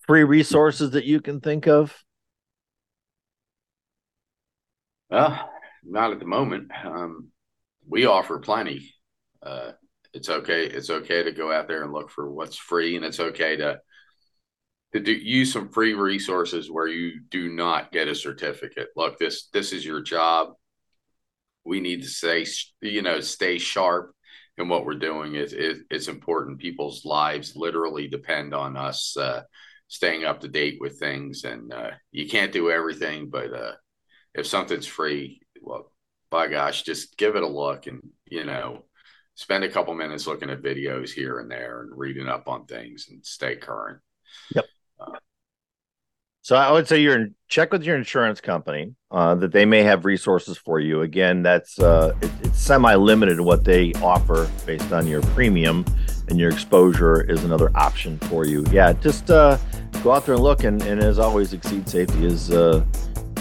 free 0.00 0.24
resources 0.24 0.90
that 0.92 1.04
you 1.04 1.20
can 1.20 1.40
think 1.40 1.68
of? 1.68 1.96
Well, 5.08 5.48
not 5.84 6.10
at 6.10 6.18
the 6.18 6.26
moment. 6.26 6.70
Um, 6.84 7.28
we 7.86 8.06
offer 8.06 8.38
plenty. 8.38 8.92
Uh, 9.42 9.72
it's 10.12 10.28
okay. 10.28 10.66
It's 10.66 10.90
okay 10.90 11.22
to 11.22 11.32
go 11.32 11.52
out 11.52 11.68
there 11.68 11.82
and 11.84 11.92
look 11.92 12.10
for 12.10 12.30
what's 12.30 12.56
free, 12.56 12.96
and 12.96 13.04
it's 13.04 13.20
okay 13.20 13.56
to 13.56 13.80
to 14.92 15.00
do, 15.00 15.12
use 15.12 15.52
some 15.52 15.70
free 15.70 15.94
resources 15.94 16.70
where 16.70 16.86
you 16.86 17.22
do 17.30 17.48
not 17.48 17.92
get 17.92 18.08
a 18.08 18.14
certificate. 18.14 18.88
Look, 18.96 19.18
this 19.18 19.48
this 19.52 19.72
is 19.72 19.84
your 19.84 20.02
job. 20.02 20.54
We 21.64 21.80
need 21.80 22.02
to 22.02 22.08
stay, 22.08 22.44
you 22.80 23.02
know, 23.02 23.20
stay 23.20 23.58
sharp 23.58 24.14
and 24.58 24.68
what 24.68 24.84
we're 24.84 24.94
doing 24.94 25.34
is, 25.34 25.52
is 25.52 25.80
it's 25.90 26.08
important. 26.08 26.58
People's 26.58 27.04
lives 27.04 27.56
literally 27.56 28.08
depend 28.08 28.54
on 28.54 28.76
us 28.76 29.16
uh, 29.16 29.42
staying 29.88 30.24
up 30.24 30.40
to 30.40 30.48
date 30.48 30.78
with 30.80 30.98
things, 30.98 31.44
and 31.44 31.72
uh, 31.72 31.90
you 32.10 32.28
can't 32.28 32.52
do 32.52 32.70
everything. 32.70 33.30
But 33.30 33.52
uh, 33.52 33.72
if 34.34 34.46
something's 34.46 34.86
free, 34.86 35.40
well, 35.60 35.90
by 36.30 36.48
gosh, 36.48 36.82
just 36.82 37.16
give 37.16 37.36
it 37.36 37.42
a 37.42 37.48
look 37.48 37.86
and, 37.86 38.00
you 38.26 38.44
know, 38.44 38.84
spend 39.42 39.64
a 39.64 39.68
couple 39.68 39.92
minutes 39.94 40.26
looking 40.26 40.50
at 40.50 40.62
videos 40.62 41.10
here 41.10 41.40
and 41.40 41.50
there 41.50 41.82
and 41.82 41.90
reading 41.98 42.28
up 42.28 42.48
on 42.48 42.64
things 42.64 43.08
and 43.10 43.26
stay 43.26 43.56
current. 43.56 43.98
Yep. 44.54 44.64
Uh, 45.00 45.18
so 46.42 46.54
I 46.54 46.70
would 46.70 46.86
say 46.86 47.00
you're 47.00 47.16
in, 47.16 47.34
check 47.48 47.72
with 47.72 47.82
your 47.82 47.96
insurance 47.96 48.40
company 48.40 48.94
uh, 49.10 49.34
that 49.36 49.52
they 49.52 49.64
may 49.64 49.82
have 49.82 50.04
resources 50.04 50.56
for 50.56 50.78
you. 50.78 51.02
Again, 51.02 51.42
that's 51.42 51.78
uh, 51.80 52.14
it, 52.22 52.30
it's 52.44 52.58
semi-limited 52.58 53.40
what 53.40 53.64
they 53.64 53.92
offer 53.94 54.48
based 54.64 54.92
on 54.92 55.08
your 55.08 55.22
premium, 55.22 55.84
and 56.28 56.38
your 56.38 56.50
exposure 56.50 57.28
is 57.28 57.42
another 57.42 57.70
option 57.74 58.18
for 58.18 58.46
you. 58.46 58.64
Yeah, 58.70 58.92
just 58.92 59.28
uh, 59.28 59.58
go 60.04 60.12
out 60.12 60.24
there 60.24 60.36
and 60.36 60.42
look. 60.42 60.62
And, 60.62 60.80
and 60.82 61.02
as 61.02 61.18
always, 61.18 61.52
Exceed 61.52 61.88
Safety 61.88 62.26
is 62.26 62.52
uh, 62.52 62.84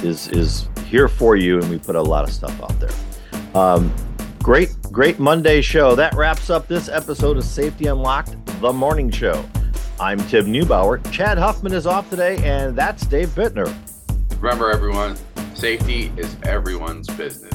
is 0.03 0.29
is 0.29 0.67
here 0.87 1.07
for 1.07 1.35
you, 1.35 1.59
and 1.59 1.69
we 1.69 1.77
put 1.77 1.95
a 1.95 2.01
lot 2.01 2.23
of 2.23 2.33
stuff 2.33 2.59
out 2.61 2.79
there. 2.79 2.91
Um, 3.55 3.93
great, 4.43 4.75
great 4.91 5.19
Monday 5.19 5.61
show. 5.61 5.95
That 5.95 6.13
wraps 6.15 6.49
up 6.49 6.67
this 6.67 6.89
episode 6.89 7.37
of 7.37 7.45
Safety 7.45 7.87
Unlocked, 7.87 8.35
the 8.59 8.73
morning 8.73 9.09
show. 9.09 9.45
I'm 9.99 10.17
Tim 10.27 10.47
Neubauer. 10.47 11.09
Chad 11.11 11.37
Huffman 11.37 11.71
is 11.73 11.87
off 11.87 12.09
today, 12.09 12.37
and 12.43 12.75
that's 12.75 13.05
Dave 13.05 13.29
Bittner. 13.29 13.73
Remember, 14.41 14.69
everyone, 14.69 15.15
safety 15.53 16.11
is 16.17 16.35
everyone's 16.43 17.07
business. 17.07 17.53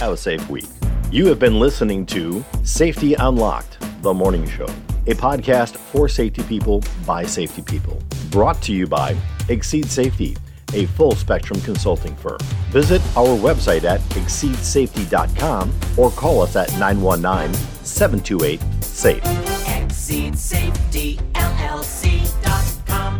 Have 0.00 0.12
a 0.12 0.16
safe 0.16 0.48
week. 0.50 0.66
You 1.12 1.26
have 1.26 1.38
been 1.38 1.60
listening 1.60 2.04
to 2.06 2.44
Safety 2.64 3.14
Unlocked, 3.14 3.78
the 4.02 4.12
morning 4.12 4.48
show, 4.48 4.66
a 5.06 5.14
podcast 5.14 5.76
for 5.76 6.08
safety 6.08 6.42
people 6.42 6.82
by 7.06 7.24
safety 7.24 7.62
people. 7.62 8.02
Brought 8.30 8.60
to 8.62 8.72
you 8.72 8.88
by 8.88 9.16
Exceed 9.48 9.86
Safety, 9.86 10.36
a 10.74 10.86
full 10.86 11.12
spectrum 11.12 11.60
consulting 11.62 12.16
firm. 12.16 12.38
Visit 12.70 13.02
our 13.16 13.36
website 13.36 13.84
at 13.84 14.00
exceedsafety.com 14.10 15.72
or 15.96 16.10
call 16.10 16.42
us 16.42 16.56
at 16.56 16.70
919 16.78 17.54
728 17.84 18.60
SAFE. 18.82 19.22
Exceed 19.82 20.38
Safety 20.38 21.16
LLC.com. 21.34 23.19